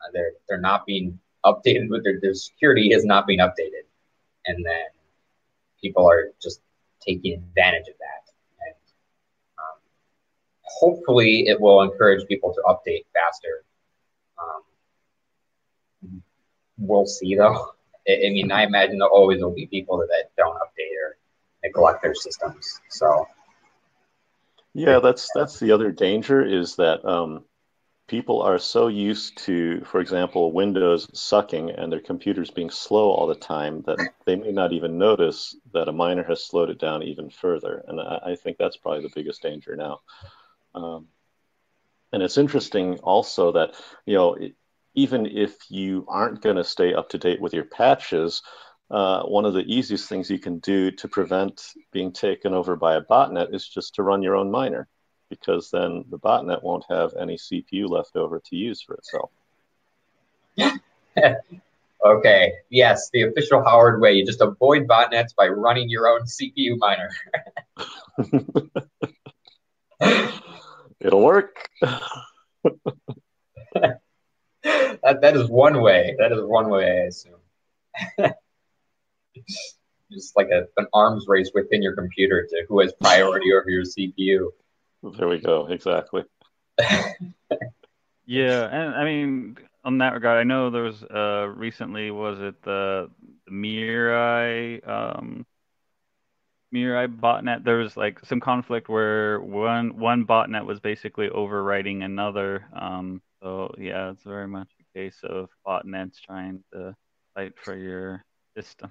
[0.00, 3.84] Uh, they're they're not being updated with their, their security is not being updated,
[4.46, 4.86] and then
[5.80, 6.60] people are just
[7.00, 8.32] taking advantage of that.
[8.66, 8.74] And
[9.58, 9.78] um,
[10.62, 13.64] hopefully, it will encourage people to update faster.
[14.40, 16.22] Um,
[16.78, 17.72] we'll see, though.
[18.08, 21.16] I, I, mean, I imagine there always will be people that don't update or
[21.62, 22.80] neglect their systems.
[22.88, 23.28] So
[24.74, 27.44] yeah, that's that's the other danger is that um,
[28.08, 33.26] people are so used to, for example, Windows sucking and their computers being slow all
[33.26, 37.02] the time that they may not even notice that a miner has slowed it down
[37.02, 37.84] even further.
[37.88, 40.00] And I, I think that's probably the biggest danger now.
[40.74, 41.08] Um,
[42.12, 43.74] and it's interesting also that
[44.06, 44.36] you know
[44.94, 48.42] even if you aren't going to stay up to date with your patches
[48.92, 52.96] uh, one of the easiest things you can do to prevent being taken over by
[52.96, 54.86] a botnet is just to run your own miner,
[55.30, 59.30] because then the botnet won't have any CPU left over to use for itself.
[62.04, 64.12] okay, yes, the official Howard way.
[64.12, 67.08] You just avoid botnets by running your own CPU miner.
[71.00, 71.66] It'll work.
[71.80, 72.02] that,
[75.02, 76.14] that is one way.
[76.18, 77.40] That is one way, I assume
[80.10, 83.84] just like a, an arms race within your computer to who has priority over your
[83.84, 84.50] CPU.
[85.18, 85.66] There we go.
[85.66, 86.24] Exactly.
[88.26, 92.62] yeah, and I mean, on that regard, I know there was uh recently was it
[92.62, 93.10] the,
[93.46, 95.46] the Mirai um
[96.72, 97.64] Mirai botnet?
[97.64, 102.66] There was like some conflict where one one botnet was basically overwriting another.
[102.72, 106.94] Um, so yeah, it's very much a case of botnets trying to
[107.34, 108.24] fight for your
[108.56, 108.90] system.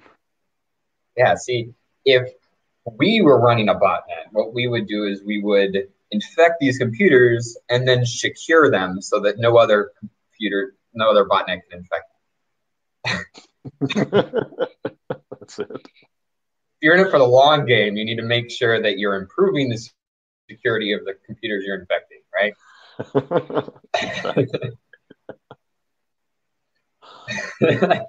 [1.17, 1.73] Yeah, see,
[2.05, 2.29] if
[2.97, 7.57] we were running a botnet, what we would do is we would infect these computers
[7.69, 12.05] and then secure them so that no other computer, no other botnet can infect
[13.05, 13.25] them.
[15.39, 15.67] That's it.
[15.71, 15.81] If
[16.81, 19.69] you're in it for the long game, you need to make sure that you're improving
[19.69, 19.77] the
[20.49, 22.53] security of the computers you're infecting, right?
[27.61, 28.03] yeah,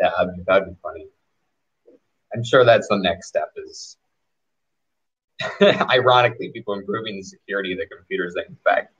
[0.00, 1.06] that'd be, that'd be funny.
[2.34, 3.96] I'm sure that's the next step is
[5.90, 8.94] ironically people improving the security of the computers they infect.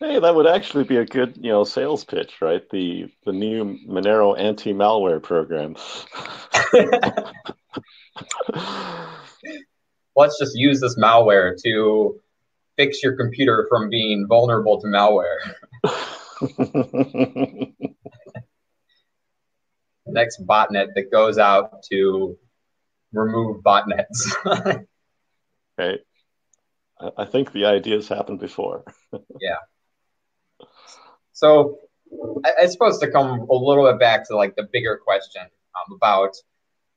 [0.00, 2.66] Hey, that would actually be a good, you know, sales pitch, right?
[2.70, 5.76] The the new Monero anti-malware program.
[10.16, 12.18] Let's just use this malware to
[12.76, 15.36] fix your computer from being vulnerable to malware.
[20.12, 22.36] next botnet that goes out to
[23.12, 24.32] remove botnets.
[25.78, 26.00] right.
[27.16, 28.84] I think the ideas happened before.
[29.40, 29.56] yeah.
[31.32, 31.78] So
[32.44, 35.96] I, I suppose to come a little bit back to like the bigger question um,
[35.96, 36.34] about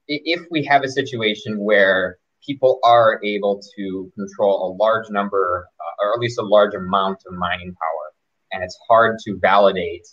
[0.08, 6.04] if we have a situation where people are able to control a large number uh,
[6.06, 8.14] or at least a large amount of mining power
[8.52, 10.06] and it's hard to validate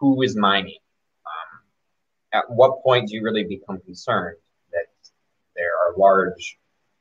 [0.00, 0.78] who is mining
[2.36, 4.36] at what point do you really become concerned
[4.72, 4.86] that
[5.54, 6.58] there are large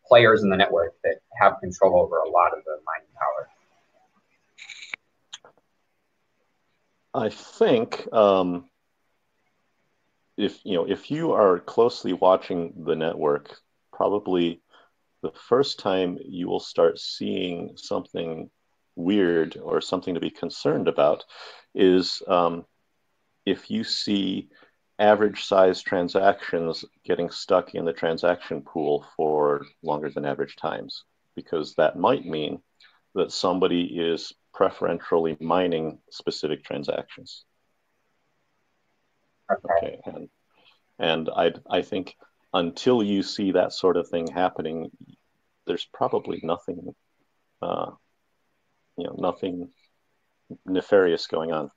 [0.08, 3.50] players in the network that have control over a lot of the mining power?
[7.13, 8.69] I think um,
[10.38, 13.58] if you know if you are closely watching the network,
[13.91, 14.62] probably
[15.21, 18.50] the first time you will start seeing something
[18.95, 21.24] weird or something to be concerned about
[21.74, 22.65] is um,
[23.45, 24.50] if you see
[24.99, 31.03] average size transactions getting stuck in the transaction pool for longer than average times,
[31.36, 32.62] because that might mean
[33.13, 37.43] that somebody is preferentially mining specific transactions.
[39.51, 39.73] Okay.
[39.77, 40.29] Okay, and
[40.97, 42.15] and I I think
[42.53, 44.89] until you see that sort of thing happening,
[45.67, 46.95] there's probably nothing,
[47.62, 47.91] uh,
[48.97, 49.69] you know, nothing
[50.65, 51.69] nefarious going on.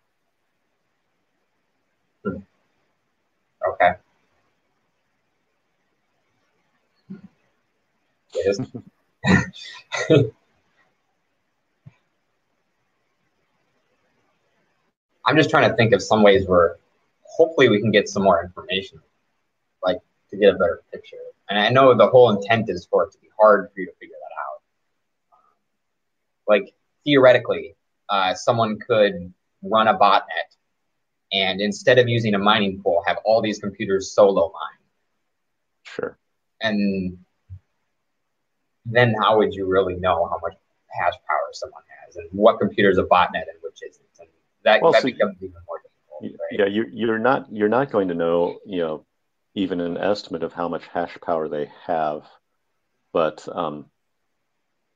[3.68, 3.92] Okay.
[15.26, 16.76] I'm just trying to think of some ways where
[17.22, 19.00] hopefully we can get some more information,
[19.82, 19.98] like
[20.30, 21.16] to get a better picture.
[21.50, 23.92] And I know the whole intent is for it to be hard for you to
[24.00, 24.62] figure that out.
[26.46, 27.74] Like theoretically,
[28.08, 30.56] uh, someone could run a botnet
[31.32, 34.78] and instead of using a mining pool, have all these computers solo mine.
[35.84, 36.18] Sure.
[36.60, 37.18] And
[38.86, 40.54] then how would you really know how much
[40.88, 44.04] hash power someone has and what computer is a botnet and which isn't?
[44.20, 44.28] And
[44.64, 46.40] that, Well, that so- becomes even more difficult.
[46.40, 46.58] Right?
[46.58, 49.06] Yeah, you you're not you're not going to know, you know,
[49.54, 52.22] even an estimate of how much hash power they have,
[53.12, 53.86] but um,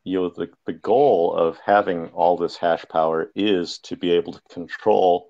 [0.04, 4.32] you know, the the goal of having all this hash power is to be able
[4.32, 5.28] to control,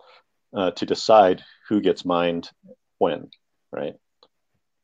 [0.55, 2.51] uh, to decide who gets mined
[2.99, 3.31] when,
[3.73, 3.95] right?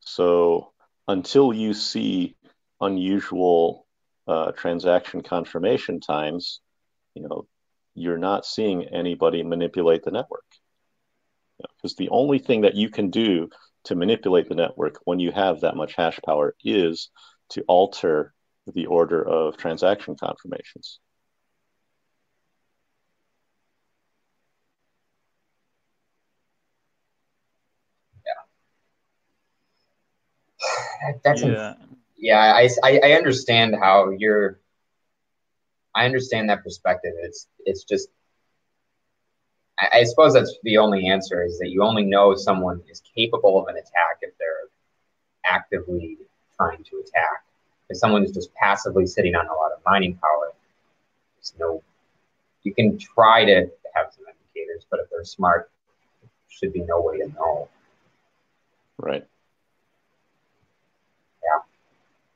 [0.00, 0.72] So
[1.08, 2.36] until you see
[2.80, 3.86] unusual
[4.26, 6.60] uh, transaction confirmation times,
[7.14, 7.46] you know,
[7.94, 10.44] you're not seeing anybody manipulate the network
[11.76, 13.48] because the only thing that you can do
[13.84, 17.10] to manipulate the network when you have that much hash power is
[17.50, 18.34] to alter
[18.74, 21.00] the order of transaction confirmations.
[30.60, 30.87] That-
[31.24, 31.74] That's yeah.
[32.16, 34.58] yeah I, I, I understand how you're
[35.94, 38.08] i understand that perspective it's it's just
[39.78, 43.60] I, I suppose that's the only answer is that you only know someone is capable
[43.60, 44.68] of an attack if they're
[45.44, 46.18] actively
[46.56, 47.44] trying to attack
[47.88, 50.52] if someone is just passively sitting on a lot of mining power
[51.36, 51.82] there's no
[52.62, 55.70] you can try to have some indicators but if they're smart
[56.20, 57.68] there should be no way to know
[58.98, 59.24] Right.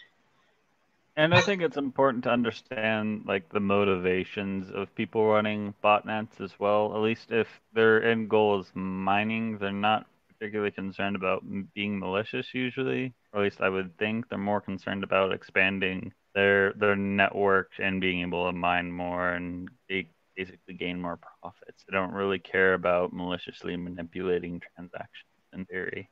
[1.15, 6.57] And I think it's important to understand like the motivations of people running botnets as
[6.59, 6.95] well.
[6.95, 12.53] At least if their end goal is mining, they're not particularly concerned about being malicious
[12.53, 13.13] usually.
[13.33, 17.99] Or at least I would think they're more concerned about expanding their their network and
[18.01, 20.03] being able to mine more and ba-
[20.35, 21.83] basically gain more profits.
[21.85, 26.09] They don't really care about maliciously manipulating transactions in theory.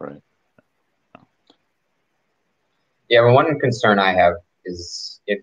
[0.00, 0.22] Right.
[3.10, 4.34] Yeah, well, one concern I have
[4.64, 5.40] is if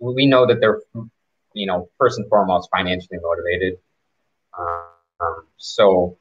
[0.00, 0.80] we know that they're,
[1.54, 3.78] you know, first and foremost financially motivated.
[4.58, 6.18] Um, so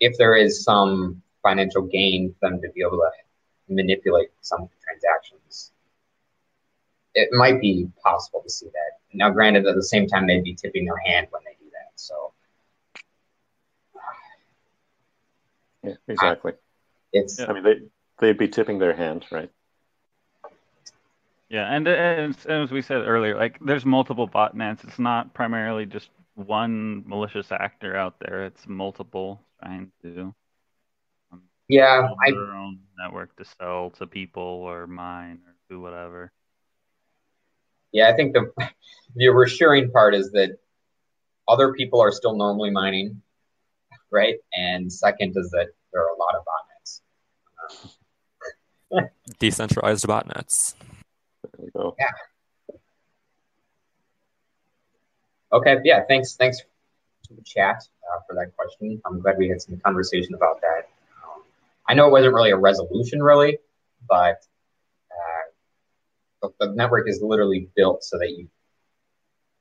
[0.00, 3.10] if there is some financial gain for them to be able to
[3.68, 5.70] manipulate some transactions,
[7.14, 8.98] it might be possible to see that.
[9.12, 11.92] Now, granted, at the same time, they'd be tipping their hand when they do that.
[11.96, 12.32] So,
[15.84, 16.52] yeah, exactly.
[17.12, 17.38] It's.
[17.38, 17.82] I mean, they
[18.18, 19.50] they'd be tipping their hand, right?
[21.52, 24.84] Yeah, and, and as we said earlier, like there's multiple botnets.
[24.84, 28.46] It's not primarily just one malicious actor out there.
[28.46, 30.34] It's multiple trying to
[31.30, 36.32] um, yeah their own network to sell to people or mine or do whatever.
[37.92, 38.50] Yeah, I think the
[39.16, 40.56] the reassuring part is that
[41.46, 43.20] other people are still normally mining,
[44.10, 44.36] right?
[44.54, 46.44] And second is that there are a lot of
[48.96, 49.10] botnets.
[49.38, 50.76] Decentralized botnets.
[51.62, 51.94] We go.
[51.98, 52.10] Yeah.
[55.52, 55.76] Okay.
[55.84, 56.02] Yeah.
[56.08, 56.34] Thanks.
[56.36, 56.58] Thanks
[57.28, 59.00] to the chat uh, for that question.
[59.06, 60.88] I'm glad we had some conversation about that.
[61.24, 61.42] Um,
[61.88, 63.58] I know it wasn't really a resolution, really,
[64.08, 64.38] but
[65.10, 65.44] uh,
[66.42, 68.48] the, the network is literally built so that you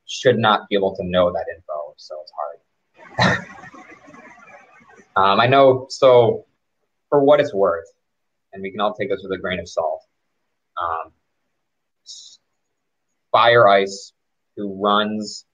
[0.08, 1.94] should not be able to know that info.
[1.98, 3.48] So it's hard.
[5.16, 5.86] um, I know.
[5.90, 6.46] So
[7.10, 7.88] for what it's worth,
[8.54, 10.02] and we can all take this with a grain of salt.
[10.82, 11.12] Um,
[13.32, 14.14] Fire Ice,
[14.56, 15.46] who runs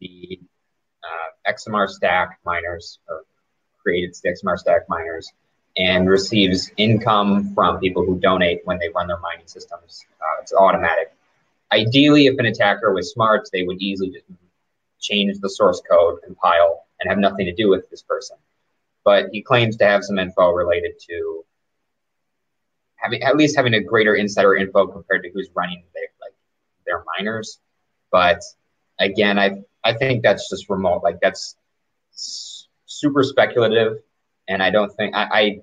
[0.00, 0.40] the
[1.04, 3.24] uh, XMR-Stak miners, or
[3.82, 5.30] created the XMR-Stak miners,
[5.76, 10.04] and receives income from people who donate when they run their mining systems.
[10.20, 11.12] Uh, it's automatic.
[11.72, 14.24] Ideally, if an attacker was smart, they would easily just
[15.00, 18.36] change the source code, compile, and have nothing to do with this person.
[19.04, 21.44] But he claims to have some info related to
[22.96, 26.00] having at least having a greater insider info compared to who's running the
[26.90, 27.58] their miners.
[28.10, 28.40] But
[28.98, 31.02] again, I I think that's just remote.
[31.02, 31.56] Like that's
[32.86, 33.98] super speculative,
[34.48, 35.60] and I don't think I, I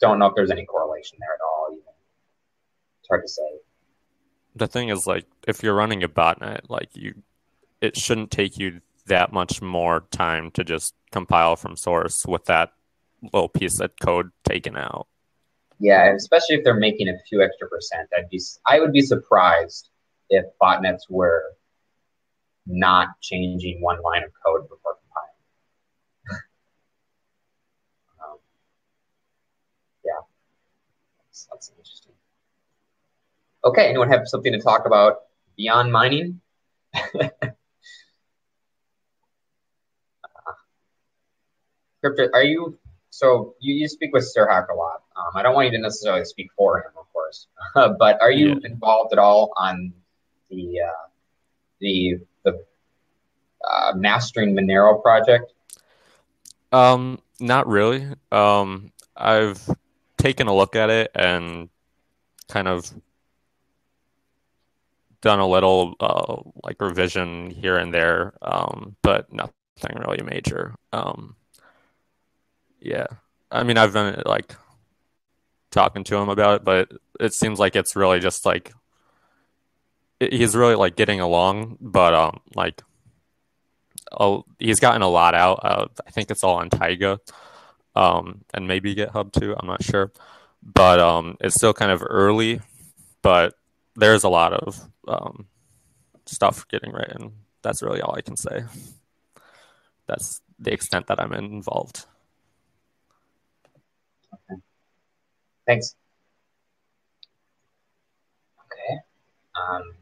[0.00, 1.68] don't know if there's any correlation there at all.
[1.72, 1.84] Even
[3.00, 3.42] it's hard to say.
[4.56, 7.14] The thing is, like, if you're running a botnet, like you,
[7.80, 12.72] it shouldn't take you that much more time to just compile from source with that
[13.32, 15.06] little piece of code taken out.
[15.80, 19.90] Yeah, especially if they're making a few extra percent, I'd be I would be surprised
[20.30, 21.42] if botnets were
[22.66, 25.30] not changing one line of code before compiling.
[28.22, 28.38] um,
[30.04, 30.20] yeah,
[31.26, 32.12] that's, that's interesting.
[33.64, 35.22] Okay, anyone have something to talk about
[35.56, 36.40] beyond mining?
[42.00, 42.78] Crypto, are you
[43.10, 45.02] so you, you speak with SerHack a lot.
[45.16, 47.48] Um, I don't want you to necessarily speak for him, of course,
[47.98, 48.70] but are you yeah.
[48.70, 49.92] involved at all on
[50.50, 51.08] the uh,
[51.80, 52.64] the the
[53.68, 55.52] uh, mastering Monero project?
[56.72, 58.06] Um, not really.
[58.30, 59.68] Um, I've
[60.16, 61.68] taken a look at it and
[62.48, 62.92] kind of
[65.20, 69.52] done a little uh, like revision here and there, um, but nothing
[69.96, 70.74] really major.
[70.92, 71.36] Um,
[72.80, 73.06] yeah,
[73.50, 74.54] I mean, I've been like
[75.70, 78.72] talking to him about it, but it seems like it's really just like
[80.20, 82.82] he's really like getting along, but um, like,
[84.12, 85.60] oh, he's gotten a lot out.
[85.62, 87.20] of I think it's all on Taiga,
[87.94, 89.54] um, and maybe GitHub too.
[89.56, 90.12] I'm not sure,
[90.62, 92.60] but um, it's still kind of early.
[93.22, 93.54] But
[93.96, 95.46] there's a lot of um,
[96.26, 97.32] stuff getting written.
[97.62, 98.64] That's really all I can say.
[100.06, 102.06] That's the extent that I'm involved.
[104.32, 104.60] Okay.
[105.66, 105.94] Thanks.
[108.64, 109.00] Okay.
[109.54, 109.94] Um,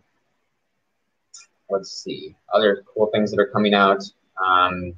[1.68, 4.02] let's see, other cool things that are coming out.
[4.44, 4.94] Um,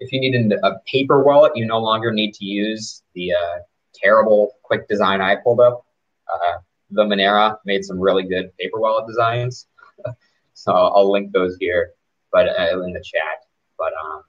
[0.00, 3.58] if you need a paper wallet, you no longer need to use the uh,
[3.94, 5.84] terrible quick design I pulled up.
[6.32, 6.58] Uh,
[6.90, 9.66] the Monera made some really good paper wallet designs.
[10.54, 11.92] so I'll link those here,
[12.30, 13.44] but uh, in the chat.
[13.78, 14.22] But um,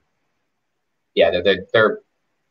[1.15, 1.99] yeah, they're, they're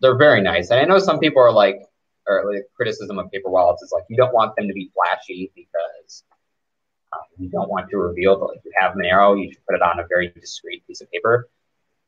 [0.00, 0.70] they're very nice.
[0.70, 1.80] And I know some people are like,
[2.28, 5.50] or like criticism of paper wallets is like you don't want them to be flashy
[5.54, 6.24] because
[7.12, 9.82] um, you don't want to reveal that like, you have Monero, you should put it
[9.82, 11.48] on a very discreet piece of paper.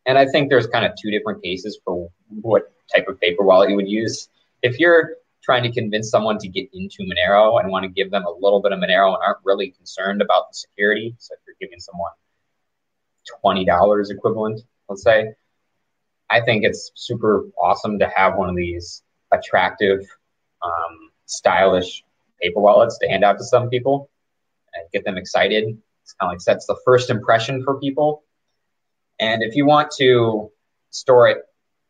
[0.06, 3.70] And I think there's kind of two different cases for what type of paper wallet
[3.70, 4.28] you would use.
[4.62, 8.24] If you're trying to convince someone to get into Monero and want to give them
[8.24, 11.56] a little bit of Monero and aren't really concerned about the security, so if you're
[11.60, 12.12] giving someone
[13.44, 15.34] $20 equivalent, let's say,
[16.30, 20.00] I think it's super awesome to have one of these attractive
[20.62, 22.04] um, stylish
[22.40, 24.10] paper wallets to hand out to some people
[24.92, 25.64] get them excited.
[26.02, 28.24] It's kind of like sets the first impression for people.
[29.20, 30.50] And if you want to
[30.90, 31.38] store it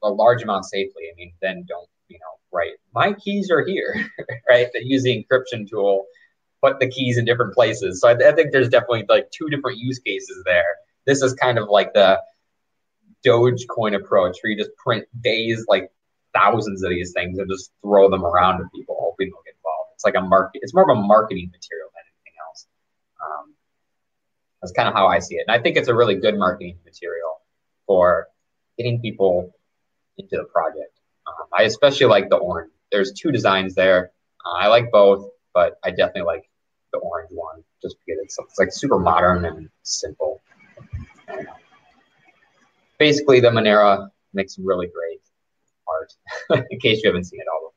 [0.03, 3.95] a large amount safely, I mean, then don't, you know, write, my keys are here,
[4.49, 4.68] right?
[4.72, 6.07] That use the encryption tool,
[6.62, 8.01] put the keys in different places.
[8.01, 10.76] So I, I think there's definitely like two different use cases there.
[11.07, 12.20] This is kind of like the
[13.26, 15.91] Dogecoin approach where you just print days, like
[16.34, 19.91] thousands of these things and just throw them around to people, hoping they'll get involved.
[19.95, 22.66] It's like a market, it's more of a marketing material than anything else.
[23.24, 23.55] Um,
[24.61, 25.45] that's kind of how I see it.
[25.47, 27.41] And I think it's a really good marketing material
[27.87, 28.29] for
[28.77, 29.55] getting people
[30.17, 30.99] into the project.
[31.27, 32.73] Um, I especially like the orange.
[32.91, 34.13] There's two designs there.
[34.45, 36.49] Uh, I like both, but I definitely like
[36.93, 40.41] the orange one just because it's, it's like super modern and simple.
[42.99, 45.21] Basically, the Monero makes really great
[45.87, 47.68] art, in case you haven't seen it all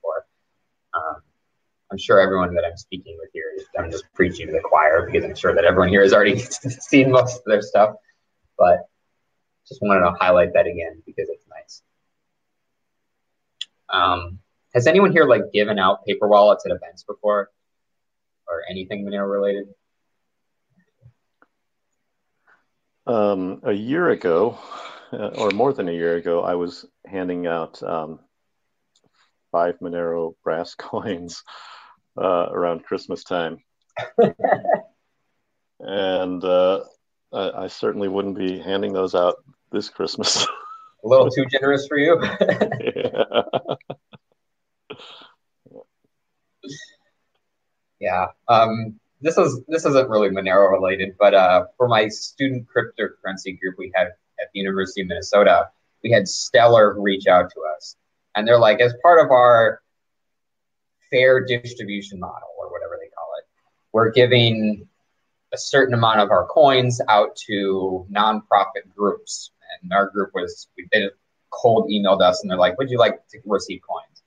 [1.92, 5.06] I'm sure everyone that I'm speaking with here, is, I'm just preaching to the choir
[5.06, 7.96] because I'm sure that everyone here has already seen most of their stuff.
[8.58, 8.88] But
[9.68, 11.82] just wanted to highlight that again because it's nice.
[13.90, 14.40] Um,
[14.74, 17.50] has anyone here like given out paper wallets at events before,
[18.48, 19.66] or anything Monero related?
[23.06, 24.58] Um, a year ago,
[25.12, 28.20] uh, or more than a year ago, I was handing out um,
[29.52, 31.44] five Monero brass coins
[32.18, 33.64] uh, around Christmas time.
[35.80, 36.82] and uh,
[37.34, 40.46] I, I, certainly wouldn't be handing those out this Christmas.
[41.04, 42.22] a little too generous for you.
[42.96, 43.24] yeah.
[48.00, 48.26] yeah.
[48.48, 53.76] Um, this is this isn't really Monero related, but uh, for my student cryptocurrency group
[53.78, 55.70] we had at the University of Minnesota,
[56.04, 57.96] we had Stellar reach out to us,
[58.36, 59.82] and they're like, as part of our
[61.12, 63.46] fair distribution model or whatever they call it,
[63.92, 64.88] we're giving
[65.54, 69.52] a certain amount of our coins out to nonprofit groups.
[69.82, 71.12] And our group was, did
[71.50, 74.24] cold emailed us and they're like, would you like to receive coins?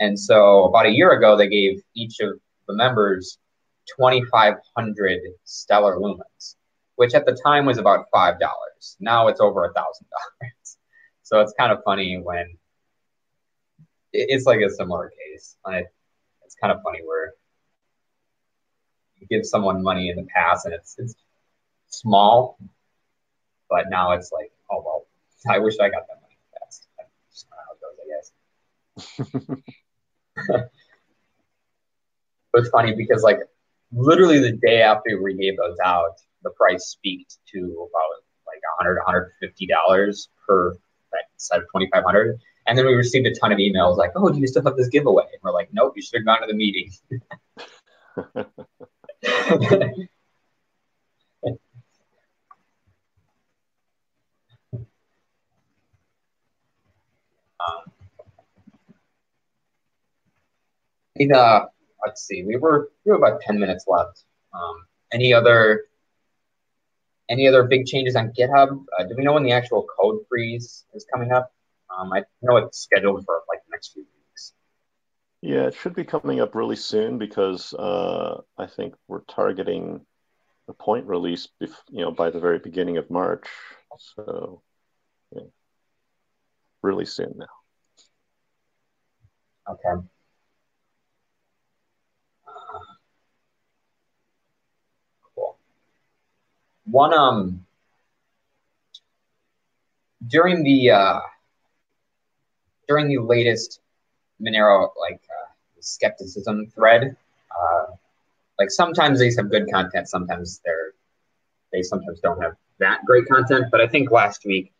[0.00, 3.38] And so about a year ago, they gave each of the members
[3.96, 6.56] 2,500 stellar lumens,
[6.96, 8.38] which at the time was about $5.
[9.00, 9.82] Now it's over a $1,000.
[11.26, 12.58] So it's kind of funny when
[14.12, 15.56] it's like a similar case.
[15.64, 15.86] Like,
[16.54, 17.34] it's kind of funny where
[19.18, 21.14] you give someone money in the past and it's it's
[21.88, 22.58] small,
[23.68, 25.06] but now it's like, oh well,
[25.54, 26.86] I wish I got that money fast.
[26.96, 27.98] That's just how it goes,
[29.18, 29.56] I guess.
[32.52, 33.38] but it's funny because like
[33.92, 38.96] literally the day after we gave those out, the price peaked to about like 100
[38.98, 40.76] 150 dollars per
[41.36, 44.46] set of 2500 and then we received a ton of emails like, "Oh, do you
[44.46, 46.90] still have this giveaway?" And we're like, "Nope, you should have gone to the meeting."
[57.60, 57.84] um,
[61.34, 61.66] uh,
[62.06, 62.44] let's see.
[62.44, 64.24] We were we have about ten minutes left.
[64.52, 65.86] Um, any other
[67.28, 68.84] any other big changes on GitHub?
[68.98, 71.52] Uh, do we know when the actual code freeze is coming up?
[71.98, 74.52] Um, I know it's scheduled for like the next few weeks.
[75.40, 80.04] Yeah, it should be coming up really soon because uh, I think we're targeting
[80.66, 83.46] the point release, bef- you know, by the very beginning of March.
[84.16, 84.62] So,
[85.32, 85.42] yeah,
[86.82, 87.46] really soon now.
[89.70, 90.06] Okay.
[95.34, 95.58] cool.
[96.84, 97.66] One um
[100.26, 101.20] during the uh,
[102.88, 103.80] during the latest
[104.40, 107.16] Monero like uh, skepticism thread,
[107.50, 107.86] uh,
[108.58, 110.92] like sometimes these have good content, sometimes they're
[111.72, 113.66] they sometimes don't have that great content.
[113.70, 114.72] But I think last week,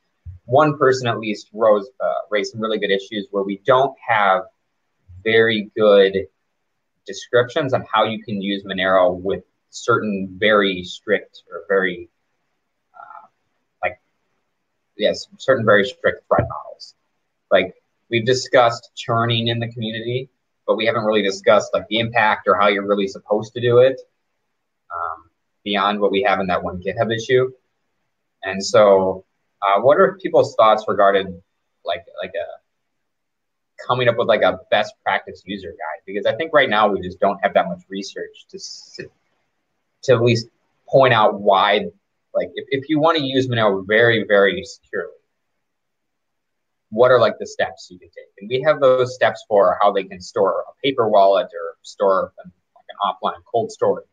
[0.46, 4.44] one person at least rose uh, raised some really good issues where we don't have
[5.22, 6.26] very good
[7.06, 12.08] descriptions on how you can use Monero with certain very strict or very
[12.94, 13.26] uh,
[13.82, 13.98] like
[14.96, 16.94] yes, certain very strict threat models.
[17.50, 17.74] Like
[18.10, 20.28] we've discussed churning in the community,
[20.66, 23.78] but we haven't really discussed like the impact or how you're really supposed to do
[23.78, 24.00] it
[24.94, 25.30] um,
[25.64, 27.50] beyond what we have in that one GitHub issue.
[28.42, 29.24] And so,
[29.62, 31.42] uh, what are people's thoughts regarding
[31.84, 36.02] like like a coming up with like a best practice user guide?
[36.06, 38.58] Because I think right now we just don't have that much research to
[40.02, 40.48] to at least
[40.86, 41.86] point out why,
[42.34, 45.12] like if, if you want to use Monero very very securely,
[46.94, 48.30] what are like the steps you can take?
[48.38, 52.32] And we have those steps for how they can store a paper wallet or store
[52.38, 54.06] like an offline cold storage.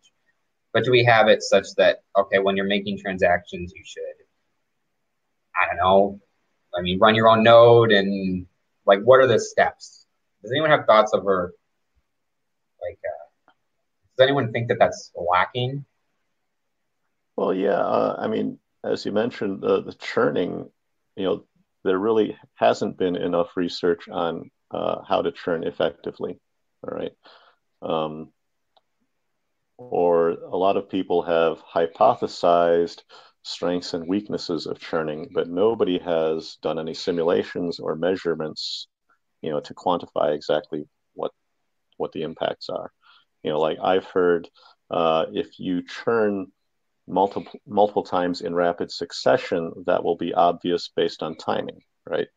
[0.74, 4.26] But do we have it such that okay, when you're making transactions, you should,
[5.56, 6.20] I don't know,
[6.76, 8.48] I mean, run your own node and
[8.86, 10.06] like what are the steps?
[10.42, 11.54] Does anyone have thoughts over
[12.82, 13.00] like?
[13.06, 13.52] Uh,
[14.18, 15.86] does anyone think that that's lacking?
[17.36, 17.80] Well, yeah.
[17.80, 20.70] Uh, I mean, as you mentioned, uh, the churning,
[21.16, 21.44] you know,
[21.84, 26.40] there really hasn't been enough research on uh, how to churn effectively.
[26.84, 27.12] All right.
[27.82, 28.32] Um,
[29.78, 33.02] or a lot of people have hypothesized
[33.44, 38.88] strengths and weaknesses of churning, but nobody has done any simulations or measurements,
[39.42, 41.32] you know, to quantify exactly what
[41.98, 42.92] what the impacts are.
[43.44, 44.48] You know, like I've heard,
[44.92, 46.52] uh, if you churn
[47.08, 52.28] multiple multiple times in rapid succession, that will be obvious based on timing, right?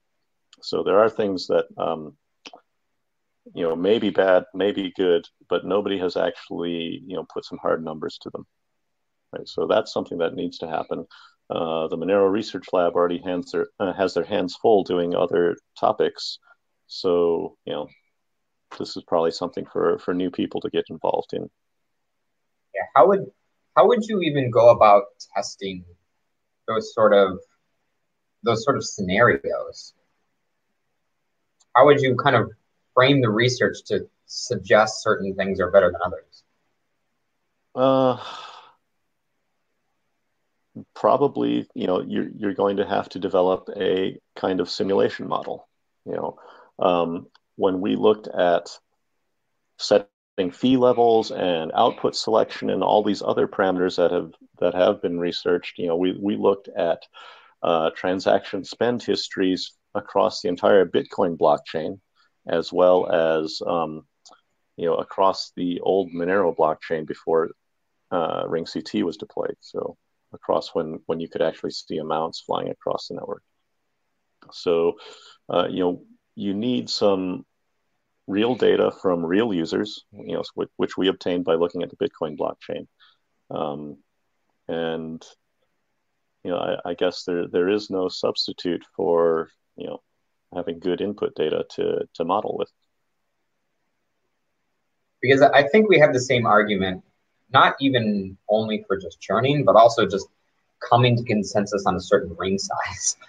[0.62, 2.16] So there are things that um,
[3.54, 7.44] you know may be bad, may be good, but nobody has actually you know put
[7.44, 8.46] some hard numbers to them.
[9.32, 9.48] Right?
[9.48, 11.06] So that's something that needs to happen.
[11.50, 13.20] Uh, the Monero Research Lab already
[13.52, 16.38] their, uh, has their hands full doing other topics.
[16.86, 17.88] So you know
[18.78, 21.50] this is probably something for for new people to get involved in.
[22.74, 23.30] Yeah, how would
[23.76, 25.04] how would you even go about
[25.34, 25.84] testing
[26.66, 27.38] those sort of
[28.42, 29.94] those sort of scenarios?
[31.74, 32.50] How would you kind of
[32.94, 36.42] frame the research to suggest certain things are better than others?
[37.74, 38.22] Uh,
[40.94, 45.68] probably, you know, you're you're going to have to develop a kind of simulation model.
[46.04, 46.38] You know,
[46.78, 48.68] um, when we looked at
[49.78, 50.08] set
[50.52, 55.18] fee levels and output selection and all these other parameters that have that have been
[55.18, 55.78] researched.
[55.78, 57.02] You know, we we looked at
[57.62, 62.00] uh, transaction spend histories across the entire Bitcoin blockchain,
[62.48, 64.04] as well as um,
[64.76, 67.50] you know across the old Monero blockchain before
[68.10, 69.56] uh, Ring CT was deployed.
[69.60, 69.96] So
[70.32, 73.42] across when when you could actually see amounts flying across the network.
[74.52, 74.94] So
[75.48, 76.02] uh, you know
[76.34, 77.46] you need some
[78.26, 82.36] real data from real users, you know, which, we obtained by looking at the Bitcoin
[82.36, 82.86] blockchain.
[83.50, 83.98] Um,
[84.68, 85.22] and
[86.42, 90.02] you know, I, I, guess there there is no substitute for you know
[90.54, 92.70] having good input data to to model with.
[95.20, 97.02] Because I think we have the same argument,
[97.52, 100.28] not even only for just churning, but also just
[100.80, 103.16] coming to consensus on a certain ring size.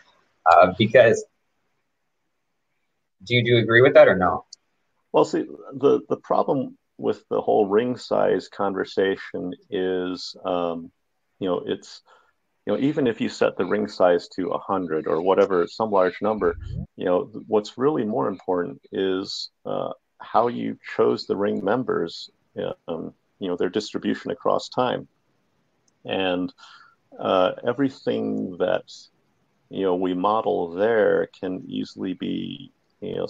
[0.48, 1.26] Uh, because
[3.24, 4.46] do you do you agree with that or no?
[5.16, 10.92] Well, see, the the problem with the whole ring size conversation is, um,
[11.40, 12.02] you know, it's,
[12.66, 16.22] you know, even if you set the ring size to hundred or whatever, some large
[16.22, 16.58] number,
[16.98, 22.30] you know, what's really more important is uh, how you chose the ring members,
[22.90, 25.08] um, you know, their distribution across time,
[26.04, 26.54] and
[27.18, 28.92] uh, everything that
[29.70, 33.28] you know we model there can easily be you know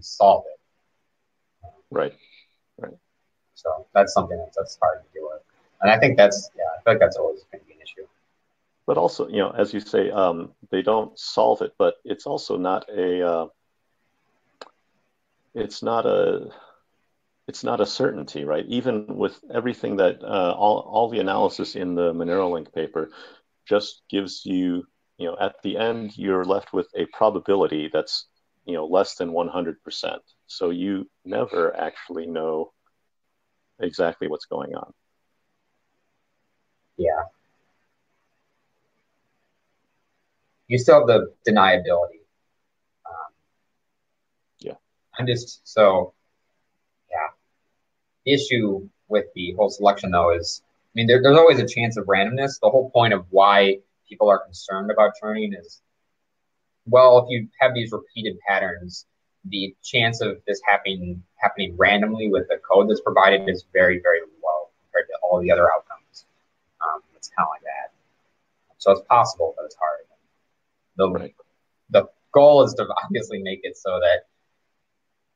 [0.00, 1.68] solve it.
[1.90, 2.14] Right.
[2.78, 2.94] Right.
[3.54, 5.42] So that's something that's, that's hard to deal with.
[5.82, 8.06] And I think that's, yeah, I feel like that's always going to be an issue.
[8.86, 12.56] but also, you know, as you say, um, they don't solve it, but it's also
[12.56, 13.46] not a, uh,
[15.54, 16.50] it's not a,
[17.46, 18.64] it's not a certainty, right?
[18.66, 23.10] Even with everything that uh, all all the analysis in the MoneroLink paper
[23.66, 24.84] just gives you,
[25.18, 28.26] you know, at the end you're left with a probability that's,
[28.64, 30.18] you know, less than 100%.
[30.46, 32.72] So you never actually know
[33.80, 34.92] exactly what's going on.
[36.96, 37.24] Yeah.
[40.68, 42.22] You still have the deniability.
[43.04, 43.32] Um,
[44.60, 44.74] yeah.
[45.18, 46.14] I'm just so
[47.10, 47.28] yeah.
[48.24, 51.96] The issue with the whole selection though is I mean there, there's always a chance
[51.96, 52.60] of randomness.
[52.60, 55.82] The whole point of why people are concerned about churning is
[56.86, 59.06] well, if you have these repeated patterns,
[59.46, 64.20] the chance of this happening happening randomly with the code that's provided is very, very
[64.20, 66.26] low compared to all the other outcomes.
[66.80, 67.92] Um, it's kind of like that.
[68.78, 69.98] So it's possible, but it's hard.
[70.96, 71.34] The, right.
[71.90, 74.26] the goal is to obviously make it so that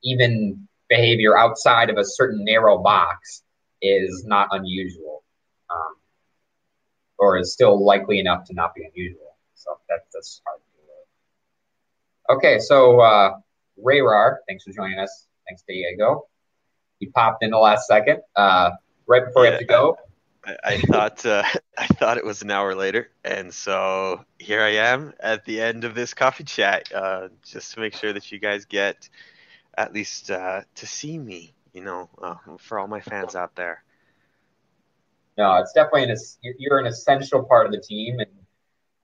[0.02, 3.42] even behavior outside of a certain narrow box
[3.82, 5.22] is not unusual
[5.70, 5.96] um,
[7.18, 9.36] or is still likely enough to not be unusual.
[9.54, 10.60] So that, that's hard.
[12.28, 13.34] Okay, so uh,
[13.82, 15.26] rehrar, thanks for joining us.
[15.48, 16.26] Thanks, Diego.
[16.98, 18.70] He popped in the last second, uh,
[19.06, 19.98] right before yeah, you have to go.
[20.44, 21.44] I, I thought uh,
[21.78, 25.84] I thought it was an hour later, and so here I am at the end
[25.84, 29.08] of this coffee chat, uh, just to make sure that you guys get
[29.76, 31.52] at least uh, to see me.
[31.72, 33.84] You know, uh, for all my fans out there.
[35.36, 36.16] No, it's definitely an
[36.58, 38.30] you're an essential part of the team, and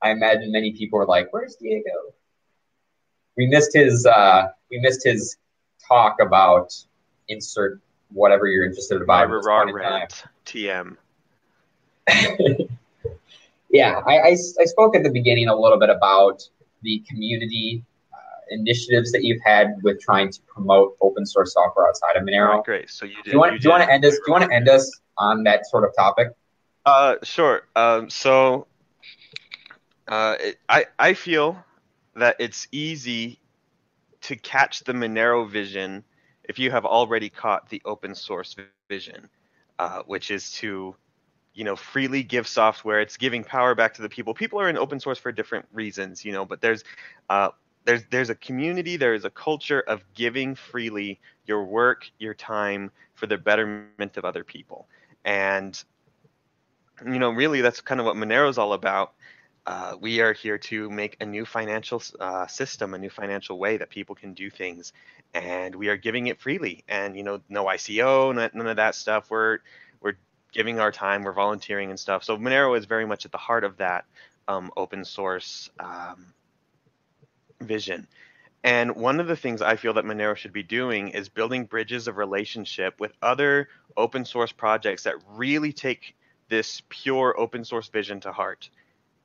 [0.03, 2.15] I imagine many people are like, "Where's Diego?"
[3.37, 5.37] We missed his uh, we missed his
[5.89, 6.75] talk about
[7.29, 7.81] insert
[8.11, 9.31] whatever you're interested about.
[9.31, 10.97] Rant, TM.
[13.71, 16.43] yeah, I, I, I, spoke at the beginning a little bit about
[16.83, 18.17] the community uh,
[18.51, 22.57] initiatives that you've had with trying to promote open source software outside of Monero.
[22.57, 22.91] Right, great.
[22.91, 23.27] So you did.
[23.27, 24.15] Do you want, you do you want to end us?
[24.15, 26.29] Do you want to end us on that sort of topic?
[26.85, 27.63] Uh, sure.
[27.77, 28.67] Um, so,
[30.09, 31.65] uh, it, I I feel
[32.17, 33.39] that it's easy
[34.23, 36.05] to catch the Monero vision
[36.45, 39.29] if you have already caught the open source vision,
[39.79, 40.95] uh, which is to
[41.55, 43.01] you know freely give software.
[43.01, 44.35] It's giving power back to the people.
[44.35, 46.85] People are in open source for different reasons you know but there's
[47.31, 47.51] uh,
[47.85, 52.91] there's there's a community there is a culture of giving freely your work your time
[53.15, 54.89] for the betterment of other people.
[55.25, 55.83] And
[57.07, 59.15] you know really that's kind of what monero is all about
[59.67, 63.77] uh, we are here to make a new financial uh, system a new financial way
[63.77, 64.93] that people can do things
[65.35, 69.31] and we are giving it freely and you know no ico none of that stuff
[69.31, 69.59] we're
[70.01, 70.15] we're
[70.53, 72.23] giving our time, we're volunteering and stuff.
[72.23, 74.05] So Monero is very much at the heart of that
[74.47, 76.33] um, open source um,
[77.61, 78.07] vision.
[78.63, 82.07] And one of the things I feel that Monero should be doing is building bridges
[82.07, 86.15] of relationship with other open source projects that really take
[86.49, 88.69] this pure open source vision to heart.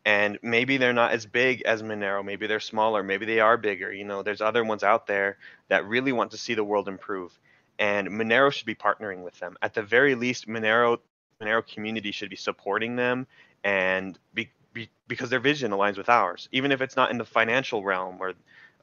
[0.07, 3.91] And maybe they're not as big as Monero, maybe they're smaller, maybe they are bigger.
[3.91, 5.37] You know, there's other ones out there
[5.67, 7.37] that really want to see the world improve.
[7.77, 9.57] And Monero should be partnering with them.
[9.61, 10.99] At the very least, Monero
[11.41, 13.27] Monero community should be supporting them
[13.65, 17.25] and be, be, because their vision aligns with ours, even if it's not in the
[17.25, 18.31] financial realm or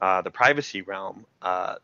[0.03, 1.25] uh, the privacy realm.
[1.41, 1.77] Uh,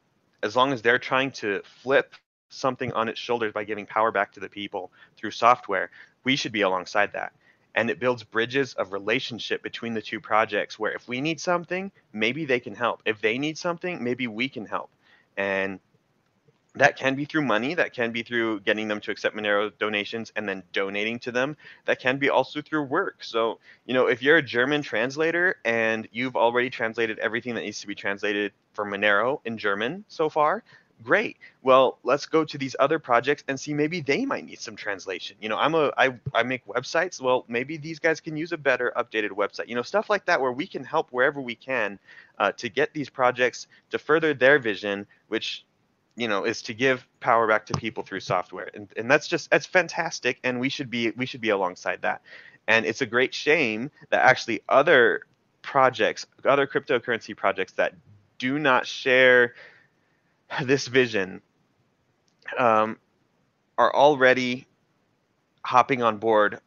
[0.42, 2.12] as long as they're trying to flip
[2.50, 5.90] something on its shoulders by giving power back to the people through software,
[6.24, 7.32] we should be alongside that.
[7.74, 11.92] And it builds bridges of relationship between the two projects where if we need something,
[12.12, 13.02] maybe they can help.
[13.04, 14.90] If they need something, maybe we can help.
[15.36, 15.80] And
[16.74, 20.32] that can be through money that can be through getting them to accept monero donations
[20.36, 24.22] and then donating to them that can be also through work so you know if
[24.22, 28.84] you're a german translator and you've already translated everything that needs to be translated for
[28.84, 30.62] monero in german so far
[31.02, 31.36] great.
[31.62, 35.36] Well let's go to these other projects and see maybe they might need some translation.
[35.40, 37.20] You know i'm a i, I make websites.
[37.20, 39.68] Well maybe these guys can use a better updated website.
[39.68, 41.98] You know stuff like that where we can help wherever we can
[42.38, 45.64] uh, to get these projects to further their vision which
[46.16, 48.70] you know is to give power back to people through software.
[48.74, 52.22] And, and that's just that's fantastic and we should be we should be alongside that.
[52.68, 55.22] And it's a great shame that actually other
[55.62, 57.94] projects other cryptocurrency projects that
[58.38, 59.54] do not share
[60.64, 61.42] this vision
[62.58, 62.98] um,
[63.78, 64.66] are already
[65.62, 66.60] hopping on board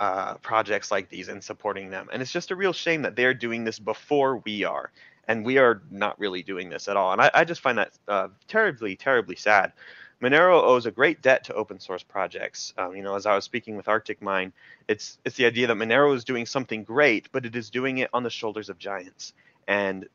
[0.00, 3.34] uh, projects like these and supporting them and it's just a real shame that they're
[3.34, 4.92] doing this before we are
[5.28, 7.12] and we are not really doing this at all.
[7.12, 9.72] And I, I just find that uh, terribly, terribly sad.
[10.20, 12.74] Monero owes a great debt to open source projects.
[12.76, 14.52] Um, you know, as I was speaking with ArticMine,
[14.88, 18.10] it's it's the idea that Monero is doing something great, but it is doing it
[18.12, 19.32] on the shoulders of giants.
[19.68, 20.08] And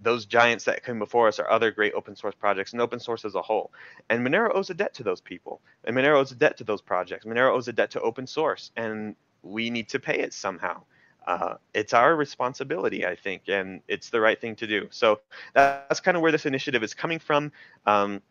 [0.00, 3.24] those giants that came before us are other great open source projects and open source
[3.24, 3.70] as a whole.
[4.08, 5.60] And Monero owes a debt to those people.
[5.84, 7.26] And Monero owes a debt to those projects.
[7.26, 8.70] Monero owes a debt to open source.
[8.76, 10.82] And we need to pay it somehow.
[11.26, 14.88] Uh, it's our responsibility, I think, and it's the right thing to do.
[14.90, 15.20] So
[15.52, 17.52] that's kind of where this initiative is coming from.
[17.86, 18.22] Um,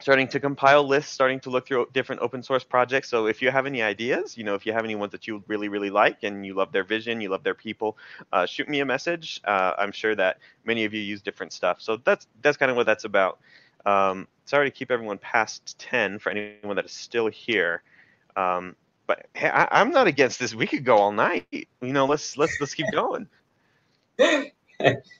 [0.00, 3.08] starting to compile lists, starting to look through different open source projects.
[3.08, 5.42] So if you have any ideas, you know, if you have any ones that you
[5.48, 7.98] really, really like and you love their vision, you love their people,
[8.32, 9.40] uh, shoot me a message.
[9.44, 11.80] Uh, I'm sure that many of you use different stuff.
[11.80, 13.40] So that's that's kind of what that's about.
[13.84, 17.82] Um, sorry to keep everyone past 10 for anyone that is still here.
[18.36, 18.76] Um,
[19.06, 20.54] but hey, I, am not against this.
[20.54, 21.46] We could go all night.
[21.50, 23.26] You know, let's let's let's keep going.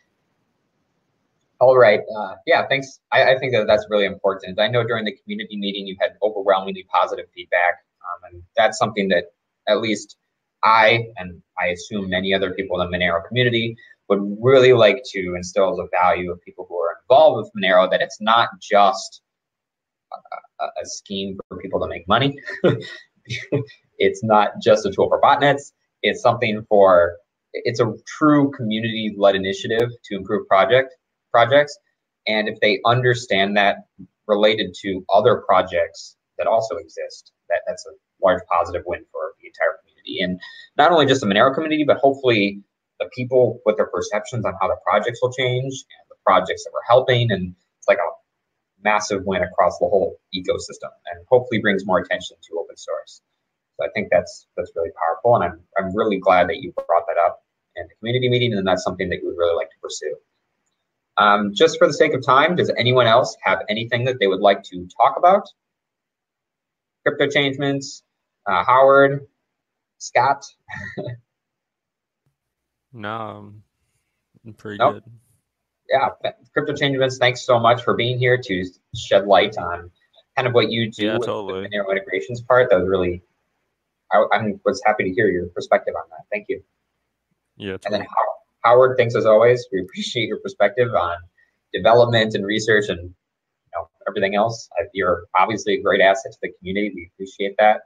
[1.60, 2.00] All right.
[2.16, 3.00] Uh, yeah, thanks.
[3.12, 4.60] I, I, think that that's really important.
[4.60, 9.08] I know during the community meeting you had overwhelmingly positive feedback, um, and that's something
[9.08, 9.24] that
[9.66, 10.16] at least
[10.62, 13.76] I and I assume many other people in the Monero community
[14.08, 18.02] would really like to instill the value of people who are involved with Monero that
[18.02, 19.22] it's not just
[20.60, 22.38] a, a scheme for people to make money.
[23.98, 25.72] it's not just a tool for botnets.
[26.02, 27.16] It's something for
[27.52, 30.94] it's a true community-led initiative to improve project
[31.30, 31.78] projects.
[32.26, 33.76] And if they understand that
[34.26, 37.90] related to other projects that also exist, that, that's a
[38.22, 40.20] large positive win for the entire community.
[40.22, 40.40] And
[40.76, 42.62] not only just the Monero community, but hopefully
[43.00, 46.70] the people with their perceptions on how the projects will change and the projects that
[46.72, 47.30] we're helping.
[47.30, 48.10] And it's like a
[48.82, 53.22] massive win across the whole ecosystem and hopefully brings more attention to open source.
[53.78, 55.36] So I think that's that's really powerful.
[55.36, 57.42] And I'm, I'm really glad that you brought that up
[57.76, 60.16] in the community meeting and that's something that you would really like to pursue.
[61.18, 64.40] Um, just for the sake of time, does anyone else have anything that they would
[64.40, 65.48] like to talk about?
[67.04, 68.04] Crypto changements,
[68.46, 69.26] uh, Howard,
[69.98, 70.44] Scott?
[72.92, 73.52] no,
[74.46, 74.94] I'm pretty nope.
[74.94, 75.02] good.
[75.90, 76.08] Yeah,
[76.52, 78.64] crypto changements, thanks so much for being here to
[78.94, 79.90] shed light on
[80.36, 81.62] kind of what you do yeah, with totally.
[81.62, 82.70] the Monero integrations part.
[82.70, 83.22] That was really,
[84.12, 86.26] I, I was happy to hear your perspective on that.
[86.30, 86.62] Thank you.
[87.56, 87.72] Yeah.
[87.72, 87.86] Totally.
[87.86, 88.37] And then Howard.
[88.68, 89.66] Howard, thanks as always.
[89.72, 91.16] We appreciate your perspective on
[91.72, 94.68] development and research and you know, everything else.
[94.92, 96.92] You're obviously a great asset to the community.
[96.94, 97.80] We appreciate that.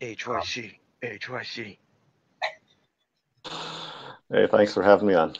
[0.00, 1.78] HYC, HYC.
[4.30, 5.34] Hey, thanks for having me on.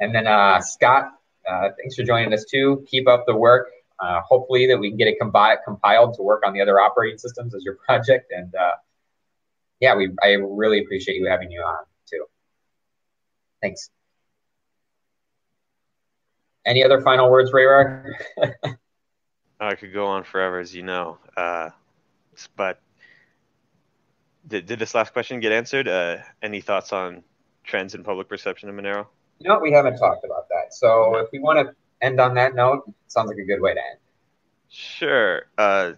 [0.00, 1.12] And then uh, Scott,
[1.48, 2.84] uh, thanks for joining us too.
[2.90, 3.68] Keep up the work.
[4.00, 7.18] Uh, hopefully that we can get it compi- compiled to work on the other operating
[7.18, 8.32] systems as your project.
[8.32, 8.72] And uh,
[9.78, 11.87] yeah, we I really appreciate you having you on too.
[13.60, 13.90] Thanks.
[16.66, 18.12] Any other final words, rehrar?
[19.60, 21.18] I could go on forever, as you know.
[21.36, 21.70] Uh,
[22.56, 22.80] but
[24.46, 25.88] did, did this last question get answered?
[25.88, 27.24] Uh, any thoughts on
[27.64, 29.06] trends in public perception of Monero?
[29.40, 30.74] No, we haven't talked about that.
[30.74, 33.80] So if we want to end on that note, sounds like a good way to
[33.80, 33.98] end.
[34.68, 35.42] Sure.
[35.56, 35.92] Uh,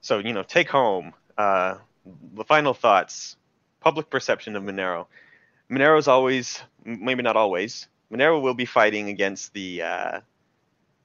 [0.00, 1.76] so, you know, take home uh,
[2.34, 3.36] the final thoughts
[3.80, 5.06] public perception of Monero.
[5.70, 10.20] Monero is always, maybe not always, Monero will be fighting against the uh,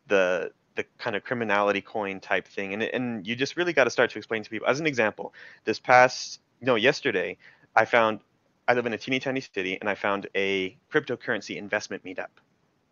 [0.07, 3.89] the the kind of criminality coin type thing, and and you just really got to
[3.89, 4.67] start to explain to people.
[4.67, 5.33] As an example,
[5.63, 7.37] this past no yesterday,
[7.75, 8.19] I found
[8.67, 12.29] I live in a teeny tiny city, and I found a cryptocurrency investment meetup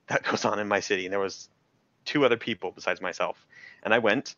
[0.07, 1.49] that goes on in my city, and there was
[2.05, 3.45] two other people besides myself,
[3.84, 4.36] and I went,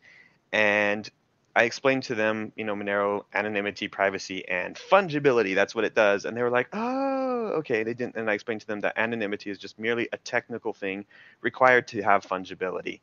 [0.52, 1.08] and
[1.54, 5.54] I explained to them, you know, Monero anonymity, privacy, and fungibility.
[5.54, 6.24] That's what it does.
[6.24, 7.82] And they were like, oh, okay.
[7.82, 8.14] They didn't.
[8.16, 11.04] And I explained to them that anonymity is just merely a technical thing
[11.40, 13.00] required to have fungibility.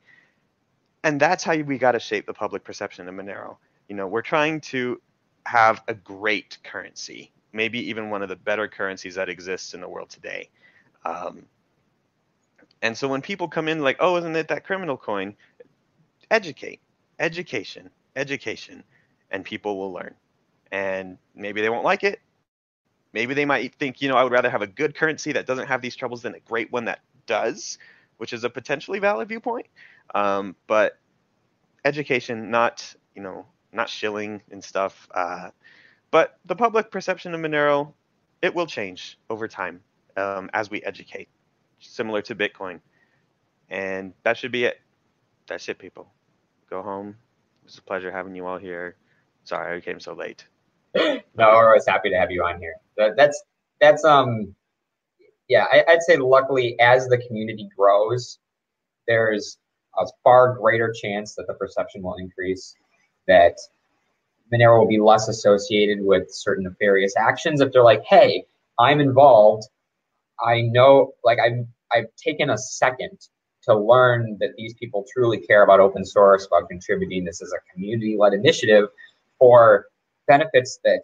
[1.03, 3.57] And that's how we got to shape the public perception of Monero.
[3.89, 5.01] You know, we're trying to
[5.45, 9.89] have a great currency, maybe even one of the better currencies that exists in the
[9.89, 10.49] world today.
[11.03, 11.45] Um,
[12.81, 15.35] and so when people come in like, oh, isn't it that criminal coin?
[16.29, 16.79] Educate,
[17.19, 18.83] education education
[19.31, 20.15] and people will learn.
[20.71, 22.19] And maybe they won't like it.
[23.13, 25.67] Maybe they might think, you know, I would rather have a good currency that doesn't
[25.67, 27.77] have these troubles than a great one that does,
[28.17, 29.67] which is a potentially valid viewpoint.
[30.13, 30.97] Um, but
[31.85, 35.07] education, not, you know, not shilling and stuff.
[35.13, 35.49] Uh,
[36.11, 37.93] but the public perception of Monero,
[38.41, 39.81] it will change over time
[40.15, 41.29] um, as we educate,
[41.79, 42.81] similar to Bitcoin.
[43.69, 44.79] And that should be it.
[45.47, 46.07] That's it, people.
[46.69, 47.15] Go home,
[47.67, 48.95] it's a pleasure having you all here.
[49.43, 50.45] Sorry I came so late.
[50.95, 52.75] no, we're always happy to have you on here.
[53.15, 53.43] That's
[53.79, 54.55] that's um
[55.49, 58.39] yeah, I, would say luckily as the community grows,
[59.07, 59.57] there's
[59.97, 62.75] a far greater chance that the perception will increase,
[63.27, 63.55] that
[64.53, 67.61] Monero will be less associated with certain nefarious actions.
[67.61, 68.45] If they're like, hey,
[68.77, 69.67] I'm involved,
[70.45, 73.19] I know, like I've, I've taken a second
[73.67, 77.25] to learn that these people truly care about open source, about contributing.
[77.25, 78.85] This is a community-led initiative
[79.37, 79.87] for
[80.27, 81.03] benefits that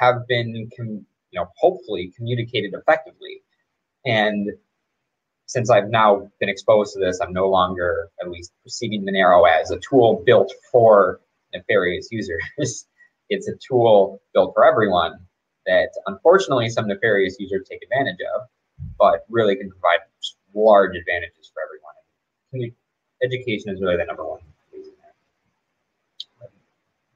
[0.00, 3.42] have been, you know, hopefully communicated effectively.
[4.06, 4.50] And
[5.46, 9.70] since I've now been exposed to this, I'm no longer at least perceiving Monero as
[9.70, 11.20] a tool built for
[11.54, 12.42] nefarious users.
[13.28, 15.18] it's a tool built for everyone
[15.66, 18.42] that unfortunately some nefarious users take advantage of,
[18.98, 19.98] but really can provide
[20.58, 22.74] large advantages for everyone.
[23.22, 24.40] Education is really the number one
[24.72, 24.92] reason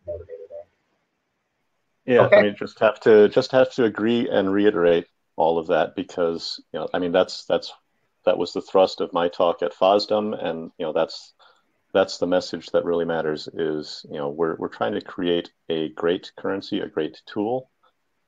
[0.06, 0.16] there.
[2.04, 2.36] Yeah, okay.
[2.36, 6.60] I mean, just have to just have to agree and reiterate all of that because
[6.72, 7.72] you know, I mean, that's that's
[8.24, 11.32] that was the thrust of my talk at FOSDEM, and you know, that's
[11.92, 13.48] that's the message that really matters.
[13.54, 17.70] Is you know, we're we're trying to create a great currency, a great tool,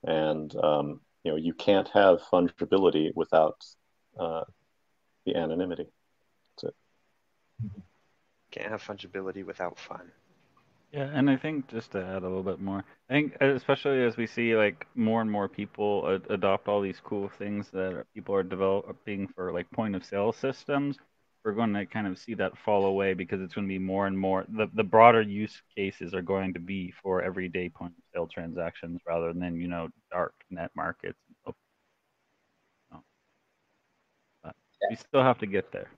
[0.05, 3.57] and um, you know, you can't have fungibility without
[4.19, 4.45] uh,
[5.25, 5.87] the anonymity.
[6.57, 6.75] That's it.
[7.65, 7.81] Mm-hmm.
[8.51, 10.13] Can't have fungibility without fun.
[10.93, 14.17] Yeah, and I think just to add a little bit more, I think especially as
[14.17, 18.33] we see like more and more people ad- adopt all these cool things that people
[18.37, 20.97] are developing for like point of sale systems,
[21.45, 24.07] we're going to kind of see that fall away because it's going to be more
[24.07, 28.05] and more the, the broader use cases are going to be for everyday point of
[28.15, 31.19] sale transactions rather than you know dark net markets.
[31.45, 31.55] So,
[34.45, 34.53] yeah.
[34.91, 35.89] We still have to get there.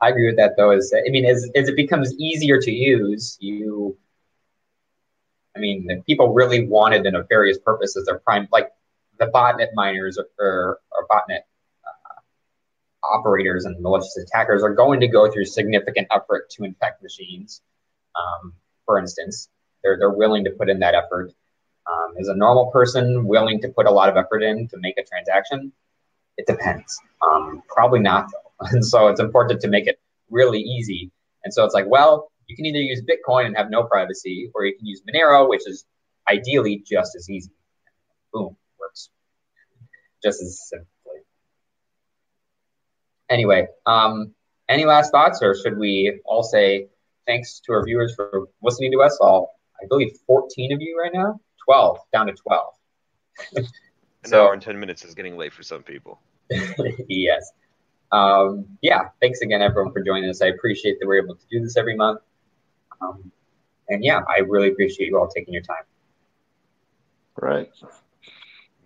[0.00, 0.70] I agree with that though.
[0.72, 3.96] Is I mean, as as it becomes easier to use, you.
[5.56, 8.72] I mean, people really wanted the nefarious purpose as their prime, like
[9.20, 11.42] the botnet miners or, or, or botnet
[11.86, 12.20] uh,
[13.04, 17.62] operators and malicious attackers are going to go through significant effort to infect machines.
[18.16, 19.48] Um, for instance,
[19.82, 21.32] they're they're willing to put in that effort.
[21.86, 24.98] Um, is a normal person willing to put a lot of effort in to make
[24.98, 25.72] a transaction?
[26.36, 26.98] It depends.
[27.22, 28.28] Um, probably not.
[28.60, 29.98] And so it's important to make it
[30.30, 31.10] really easy.
[31.42, 34.64] And so it's like, well, you can either use Bitcoin and have no privacy, or
[34.64, 35.84] you can use Monero, which is
[36.28, 37.50] ideally just as easy.
[38.32, 39.10] Boom, works
[40.24, 40.86] just as simply.
[43.28, 44.34] Anyway, um,
[44.68, 46.88] any last thoughts, or should we all say
[47.26, 49.18] thanks to our viewers for listening to us?
[49.20, 52.74] All, I believe, 14 of you right now, 12, down to 12.
[54.24, 56.20] An so, hour and 10 minutes is getting late for some people.
[57.08, 57.52] yes
[58.14, 60.40] um, yeah, thanks again, everyone, for joining us.
[60.40, 62.20] I appreciate that we're able to do this every month.
[63.00, 63.32] Um,
[63.88, 65.82] and yeah, I really appreciate you all taking your time.
[67.36, 67.72] Right.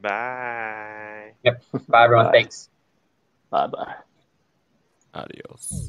[0.01, 1.33] Bye.
[1.45, 1.63] Yep.
[1.89, 2.27] Bye, everyone.
[2.27, 2.33] Bye.
[2.33, 2.71] Thanks.
[3.51, 3.95] Bye bye.
[5.13, 5.89] Adios.